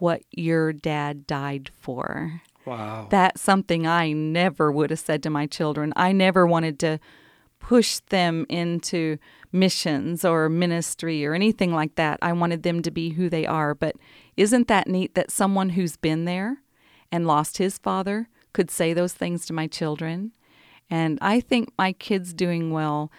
what 0.00 0.22
your 0.30 0.72
dad 0.72 1.26
died 1.26 1.70
for. 1.80 2.42
Wow. 2.64 3.08
That's 3.10 3.42
something 3.42 3.86
I 3.86 4.12
never 4.12 4.72
would 4.72 4.90
have 4.90 5.00
said 5.00 5.22
to 5.24 5.30
my 5.30 5.46
children. 5.46 5.92
I 5.96 6.12
never 6.12 6.46
wanted 6.46 6.78
to 6.80 6.98
push 7.58 7.98
them 8.10 8.46
into 8.48 9.18
missions 9.52 10.24
or 10.24 10.48
ministry 10.48 11.24
or 11.24 11.34
anything 11.34 11.72
like 11.72 11.94
that. 11.94 12.18
I 12.20 12.32
wanted 12.32 12.62
them 12.62 12.82
to 12.82 12.90
be 12.90 13.10
who 13.10 13.28
they 13.28 13.46
are. 13.46 13.74
But 13.74 13.96
isn't 14.36 14.68
that 14.68 14.88
neat 14.88 15.14
that 15.14 15.30
someone 15.30 15.70
who's 15.70 15.96
been 15.96 16.24
there 16.24 16.58
and 17.12 17.26
lost 17.26 17.58
his 17.58 17.78
father 17.78 18.28
could 18.52 18.70
say 18.70 18.92
those 18.92 19.12
things 19.12 19.46
to 19.46 19.52
my 19.52 19.66
children? 19.66 20.32
And 20.90 21.18
I 21.22 21.40
think 21.40 21.72
my 21.78 21.92
kids 21.92 22.34
doing 22.34 22.70
well 22.70 23.10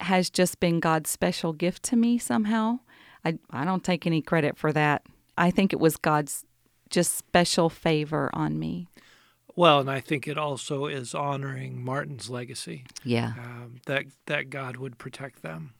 has 0.00 0.30
just 0.30 0.60
been 0.60 0.80
God's 0.80 1.10
special 1.10 1.52
gift 1.52 1.82
to 1.84 1.96
me 1.96 2.18
somehow. 2.18 2.80
I, 3.24 3.38
I 3.50 3.64
don't 3.64 3.84
take 3.84 4.06
any 4.06 4.22
credit 4.22 4.56
for 4.56 4.72
that. 4.72 5.02
I 5.38 5.50
think 5.50 5.72
it 5.72 5.80
was 5.80 5.96
God's 5.96 6.44
just 6.90 7.16
special 7.16 7.68
favor 7.70 8.30
on 8.32 8.58
me. 8.58 8.88
Well, 9.56 9.80
and 9.80 9.90
I 9.90 10.00
think 10.00 10.28
it 10.28 10.38
also 10.38 10.86
is 10.86 11.14
honoring 11.14 11.82
Martin's 11.84 12.30
legacy. 12.30 12.84
Yeah. 13.04 13.32
Um, 13.38 13.80
that 13.86 14.04
that 14.26 14.50
God 14.50 14.76
would 14.76 14.98
protect 14.98 15.42
them. 15.42 15.74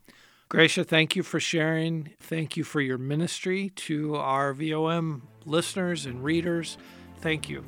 Gracia, 0.48 0.82
thank 0.82 1.14
you 1.14 1.22
for 1.22 1.38
sharing. 1.38 2.10
Thank 2.18 2.56
you 2.56 2.64
for 2.64 2.80
your 2.80 2.98
ministry 2.98 3.70
to 3.76 4.16
our 4.16 4.54
VOM 4.54 5.28
listeners 5.44 6.06
and 6.06 6.24
readers. 6.24 6.78
Thank 7.18 7.48
you. 7.48 7.64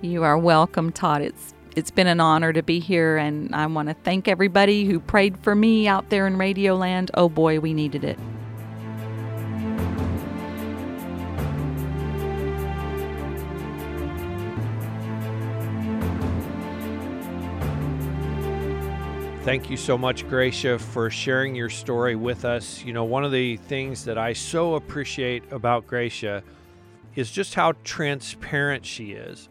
You 0.00 0.22
are 0.24 0.38
welcome, 0.38 0.90
Todd. 0.90 1.22
It's 1.22 1.54
it's 1.76 1.90
been 1.90 2.06
an 2.06 2.20
honor 2.20 2.52
to 2.52 2.62
be 2.62 2.80
here, 2.80 3.16
and 3.16 3.54
I 3.54 3.66
want 3.66 3.88
to 3.88 3.94
thank 3.94 4.28
everybody 4.28 4.84
who 4.84 4.98
prayed 4.98 5.38
for 5.38 5.54
me 5.54 5.86
out 5.86 6.10
there 6.10 6.26
in 6.26 6.38
Radio 6.38 6.74
Land. 6.74 7.10
Oh 7.14 7.28
boy, 7.28 7.60
we 7.60 7.72
needed 7.72 8.02
it. 8.02 8.18
Thank 19.44 19.68
you 19.68 19.76
so 19.76 19.98
much, 19.98 20.28
Gracia, 20.28 20.78
for 20.78 21.10
sharing 21.10 21.56
your 21.56 21.68
story 21.68 22.14
with 22.14 22.44
us. 22.44 22.84
You 22.84 22.92
know, 22.92 23.02
one 23.02 23.24
of 23.24 23.32
the 23.32 23.56
things 23.56 24.04
that 24.04 24.16
I 24.16 24.34
so 24.34 24.76
appreciate 24.76 25.42
about 25.50 25.84
Gracia 25.88 26.44
is 27.16 27.28
just 27.28 27.54
how 27.54 27.72
transparent 27.82 28.86
she 28.86 29.10
is. 29.12 29.48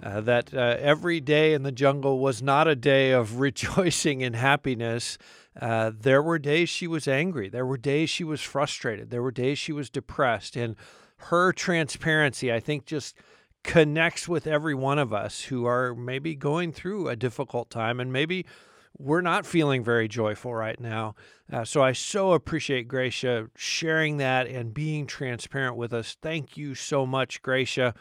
Uh, 0.00 0.20
that 0.20 0.54
uh, 0.54 0.76
every 0.78 1.18
day 1.18 1.54
in 1.54 1.64
the 1.64 1.72
jungle 1.72 2.20
was 2.20 2.40
not 2.40 2.68
a 2.68 2.76
day 2.76 3.10
of 3.10 3.40
rejoicing 3.40 4.22
and 4.22 4.36
happiness. 4.36 5.18
Uh, 5.60 5.90
there 5.92 6.22
were 6.22 6.38
days 6.38 6.68
she 6.68 6.86
was 6.86 7.08
angry. 7.08 7.48
There 7.48 7.66
were 7.66 7.76
days 7.76 8.10
she 8.10 8.22
was 8.22 8.40
frustrated. 8.40 9.10
There 9.10 9.22
were 9.22 9.32
days 9.32 9.58
she 9.58 9.72
was 9.72 9.90
depressed. 9.90 10.54
And 10.54 10.76
her 11.16 11.52
transparency, 11.52 12.52
I 12.52 12.60
think, 12.60 12.86
just 12.86 13.16
connects 13.64 14.28
with 14.28 14.46
every 14.46 14.74
one 14.74 15.00
of 15.00 15.12
us 15.12 15.42
who 15.42 15.66
are 15.66 15.96
maybe 15.96 16.36
going 16.36 16.72
through 16.72 17.08
a 17.08 17.16
difficult 17.16 17.70
time 17.70 17.98
and 17.98 18.12
maybe 18.12 18.46
we're 18.98 19.20
not 19.20 19.46
feeling 19.46 19.82
very 19.82 20.08
joyful 20.08 20.54
right 20.54 20.78
now. 20.78 21.14
Uh, 21.52 21.64
so 21.64 21.82
I 21.82 21.92
so 21.92 22.32
appreciate 22.32 22.88
Gracia 22.88 23.48
sharing 23.56 24.18
that 24.18 24.46
and 24.46 24.72
being 24.72 25.06
transparent 25.06 25.76
with 25.76 25.92
us. 25.92 26.16
Thank 26.20 26.56
you 26.56 26.74
so 26.74 27.04
much, 27.06 27.42
Gracia. 27.42 27.94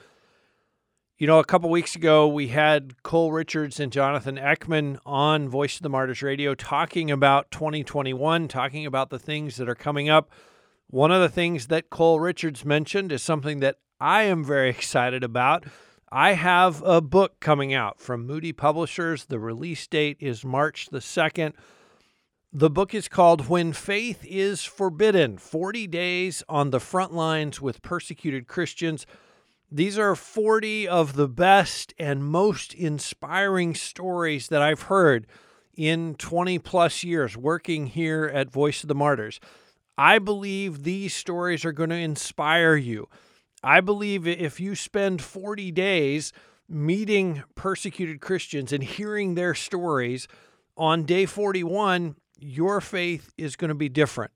You 1.17 1.27
know, 1.27 1.39
a 1.39 1.45
couple 1.45 1.69
weeks 1.69 1.95
ago, 1.95 2.27
we 2.27 2.47
had 2.47 3.03
Cole 3.03 3.31
Richards 3.31 3.79
and 3.79 3.91
Jonathan 3.91 4.37
Eckman 4.37 4.97
on 5.05 5.49
Voice 5.49 5.75
of 5.75 5.83
the 5.83 5.89
Martyrs 5.89 6.23
Radio 6.23 6.55
talking 6.55 7.11
about 7.11 7.51
2021, 7.51 8.47
talking 8.47 8.85
about 8.85 9.11
the 9.11 9.19
things 9.19 9.57
that 9.57 9.69
are 9.69 9.75
coming 9.75 10.09
up. 10.09 10.31
One 10.87 11.11
of 11.11 11.21
the 11.21 11.29
things 11.29 11.67
that 11.67 11.89
Cole 11.89 12.19
Richards 12.19 12.65
mentioned 12.65 13.11
is 13.11 13.21
something 13.21 13.59
that 13.59 13.77
I 13.99 14.23
am 14.23 14.43
very 14.43 14.69
excited 14.71 15.23
about. 15.23 15.65
I 16.13 16.33
have 16.33 16.83
a 16.83 16.99
book 16.99 17.39
coming 17.39 17.73
out 17.73 18.01
from 18.01 18.27
Moody 18.27 18.51
Publishers. 18.51 19.23
The 19.23 19.39
release 19.39 19.87
date 19.87 20.17
is 20.19 20.43
March 20.43 20.89
the 20.91 20.99
2nd. 20.99 21.53
The 22.51 22.69
book 22.69 22.93
is 22.93 23.07
called 23.07 23.47
When 23.47 23.71
Faith 23.71 24.25
is 24.25 24.65
Forbidden 24.65 25.37
40 25.37 25.87
Days 25.87 26.43
on 26.49 26.71
the 26.71 26.81
Front 26.81 27.13
Lines 27.13 27.61
with 27.61 27.81
Persecuted 27.81 28.45
Christians. 28.45 29.05
These 29.71 29.97
are 29.97 30.17
40 30.17 30.85
of 30.85 31.13
the 31.13 31.29
best 31.29 31.93
and 31.97 32.25
most 32.25 32.73
inspiring 32.73 33.73
stories 33.73 34.49
that 34.49 34.61
I've 34.61 34.81
heard 34.83 35.27
in 35.77 36.15
20 36.15 36.59
plus 36.59 37.05
years 37.05 37.37
working 37.37 37.87
here 37.87 38.29
at 38.33 38.51
Voice 38.51 38.83
of 38.83 38.89
the 38.89 38.95
Martyrs. 38.95 39.39
I 39.97 40.19
believe 40.19 40.83
these 40.83 41.13
stories 41.13 41.63
are 41.63 41.71
going 41.71 41.91
to 41.91 41.95
inspire 41.95 42.75
you. 42.75 43.07
I 43.63 43.81
believe 43.81 44.27
if 44.27 44.59
you 44.59 44.75
spend 44.75 45.21
40 45.21 45.71
days 45.71 46.33
meeting 46.67 47.43
persecuted 47.55 48.21
Christians 48.21 48.73
and 48.73 48.83
hearing 48.83 49.35
their 49.35 49.53
stories, 49.53 50.27
on 50.77 51.03
day 51.03 51.25
41, 51.25 52.15
your 52.39 52.81
faith 52.81 53.33
is 53.37 53.55
going 53.55 53.69
to 53.69 53.75
be 53.75 53.89
different. 53.89 54.31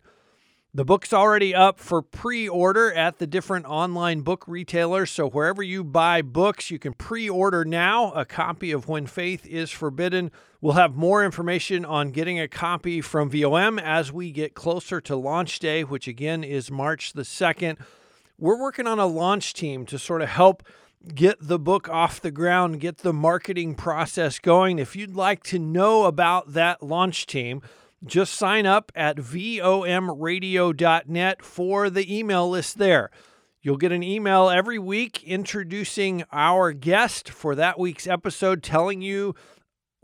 The 0.76 0.84
book's 0.84 1.14
already 1.14 1.56
up 1.56 1.80
for 1.80 2.02
pre 2.02 2.50
order 2.50 2.92
at 2.92 3.18
the 3.18 3.26
different 3.26 3.66
online 3.66 4.22
book 4.22 4.44
retailers. 4.46 5.10
So, 5.10 5.30
wherever 5.30 5.64
you 5.64 5.86
buy 5.86 6.22
books, 6.22 6.70
you 6.70 6.78
can 6.78 6.92
pre 6.92 7.30
order 7.30 7.64
now 7.64 8.12
a 8.12 8.26
copy 8.26 8.74
of 8.74 8.90
When 8.90 9.08
Faith 9.08 9.48
is 9.48 9.72
Forbidden. 9.72 10.32
We'll 10.60 10.74
have 10.74 10.94
more 10.94 11.24
information 11.24 11.86
on 11.86 12.12
getting 12.12 12.42
a 12.42 12.50
copy 12.50 13.00
from 13.00 13.30
VOM 13.30 13.80
as 13.80 14.12
we 14.12 14.32
get 14.32 14.54
closer 14.54 15.00
to 15.00 15.16
launch 15.16 15.60
day, 15.60 15.86
which 15.86 16.10
again 16.10 16.44
is 16.44 16.70
March 16.70 17.14
the 17.14 17.22
2nd. 17.22 17.78
We're 18.38 18.60
working 18.60 18.88
on 18.88 19.00
a 19.00 19.06
launch 19.06 19.54
team 19.54 19.86
to 19.86 19.98
sort 19.98 20.21
of 20.21 20.30
help 20.30 20.63
get 21.13 21.38
the 21.39 21.60
book 21.60 21.88
off 21.88 22.19
the 22.19 22.32
ground, 22.32 22.80
get 22.80 22.98
the 23.00 23.13
marketing 23.13 23.76
process 23.76 24.39
going. 24.39 24.80
If 24.80 24.95
you'd 24.95 25.15
like 25.15 25.43
to 25.43 25.60
know 25.60 26.04
about 26.06 26.54
that 26.54 26.82
launch 26.84 27.28
team, 27.28 27.62
just 28.04 28.34
sign 28.34 28.65
up 28.65 28.91
at 28.95 29.17
vomradio.net 29.17 29.62
for 31.43 31.89
the 31.89 32.17
email 32.17 32.50
list 32.50 32.78
there. 32.78 33.10
You'll 33.62 33.78
get 33.78 33.91
an 33.91 34.04
email 34.04 34.50
every 34.50 34.78
week 34.78 35.24
introducing 35.24 36.24
our 36.32 36.71
guest 36.71 37.30
for 37.30 37.56
that 37.56 37.80
week's 37.80 38.06
episode, 38.06 38.62
telling 38.62 39.02
you 39.02 39.34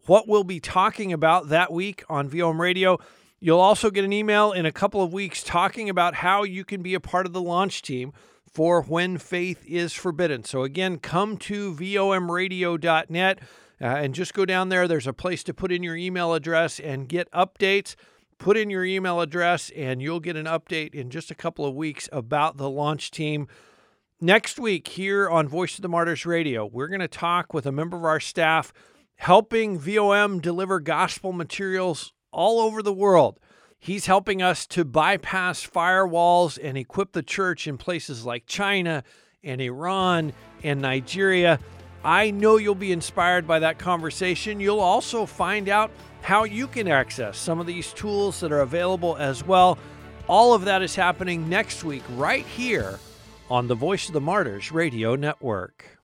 what 0.08 0.28
we'll 0.28 0.44
be 0.44 0.60
talking 0.60 1.14
about 1.14 1.50
that 1.50 1.72
week 1.72 2.04
on 2.10 2.28
VOM 2.28 2.60
Radio. 2.60 2.98
You'll 3.44 3.60
also 3.60 3.90
get 3.90 4.06
an 4.06 4.14
email 4.14 4.52
in 4.52 4.68
a 4.68 4.72
couple 4.72 5.02
of 5.02 5.12
weeks 5.12 5.42
talking 5.42 5.90
about 5.90 6.14
how 6.14 6.44
you 6.44 6.64
can 6.64 6.84
be 6.84 6.94
a 6.94 7.00
part 7.00 7.26
of 7.26 7.34
the 7.34 7.42
launch 7.42 7.82
team 7.82 8.14
for 8.54 8.84
When 8.84 9.18
Faith 9.18 9.66
is 9.66 9.94
Forbidden. 9.94 10.44
So, 10.44 10.62
again, 10.62 11.00
come 11.00 11.38
to 11.38 11.74
vomradio.net. 11.74 13.40
Uh, 13.82 13.86
and 13.86 14.14
just 14.14 14.36
go 14.36 14.46
down 14.46 14.70
there. 14.70 14.88
There's 14.88 15.08
a 15.08 15.14
place 15.14 15.44
to 15.46 15.56
put 15.56 15.72
in 15.72 15.82
your 15.82 15.96
email 15.96 16.36
address 16.36 16.80
and 16.80 17.10
get 17.10 17.32
updates. 17.32 17.96
Put 18.38 18.56
in 18.56 18.70
your 18.70 18.86
email 18.86 19.22
address, 19.22 19.72
and 19.76 20.04
you'll 20.04 20.20
get 20.20 20.36
an 20.36 20.46
update 20.46 20.94
in 20.94 21.10
just 21.10 21.32
a 21.32 21.36
couple 21.36 21.66
of 21.66 21.74
weeks 21.74 22.08
about 22.12 22.58
the 22.58 22.70
launch 22.70 23.10
team. 23.10 23.48
Next 24.20 24.60
week, 24.60 24.88
here 24.88 25.28
on 25.28 25.48
Voice 25.48 25.80
of 25.80 25.82
the 25.82 25.90
Martyrs 25.90 26.28
Radio, 26.28 26.64
we're 26.64 26.90
going 26.90 27.00
to 27.00 27.08
talk 27.08 27.56
with 27.56 27.66
a 27.66 27.72
member 27.72 27.98
of 27.98 28.06
our 28.06 28.20
staff 28.20 28.72
helping 29.16 29.80
VOM 29.80 30.40
deliver 30.40 30.80
gospel 30.80 31.34
materials 31.34 32.14
all 32.32 32.60
over 32.60 32.82
the 32.82 32.94
world. 32.94 33.40
He's 33.80 34.06
helping 34.06 34.42
us 34.42 34.68
to 34.68 34.86
bypass 34.86 35.66
firewalls 35.66 36.60
and 36.62 36.78
equip 36.78 37.14
the 37.14 37.24
church 37.24 37.68
in 37.68 37.78
places 37.78 38.26
like 38.26 38.46
China 38.46 39.04
and 39.44 39.60
Iran 39.60 40.34
and 40.64 40.82
Nigeria 40.82 41.60
I 42.04 42.32
know 42.32 42.58
you'll 42.58 42.74
be 42.74 42.92
inspired 42.92 43.46
by 43.46 43.60
that 43.60 43.78
conversation. 43.78 44.60
You'll 44.60 44.80
also 44.80 45.28
find 45.28 45.70
out 45.70 45.92
how 46.22 46.46
you 46.46 46.68
can 46.68 46.88
access 46.88 47.38
some 47.38 47.60
of 47.60 47.68
these 47.68 47.94
tools 47.94 48.40
that 48.40 48.52
are 48.52 48.62
available 48.62 49.16
as 49.18 49.46
well. 49.46 49.78
All 50.28 50.54
of 50.54 50.66
that 50.66 50.82
is 50.82 50.96
happening 50.96 51.48
next 51.48 51.84
week, 51.84 52.04
right 52.16 52.46
here 52.46 53.00
on 53.50 53.68
the 53.68 53.76
Voice 53.76 54.08
of 54.08 54.14
the 54.14 54.22
Martyrs 54.22 54.72
Radio 54.72 55.16
Network. 55.16 56.00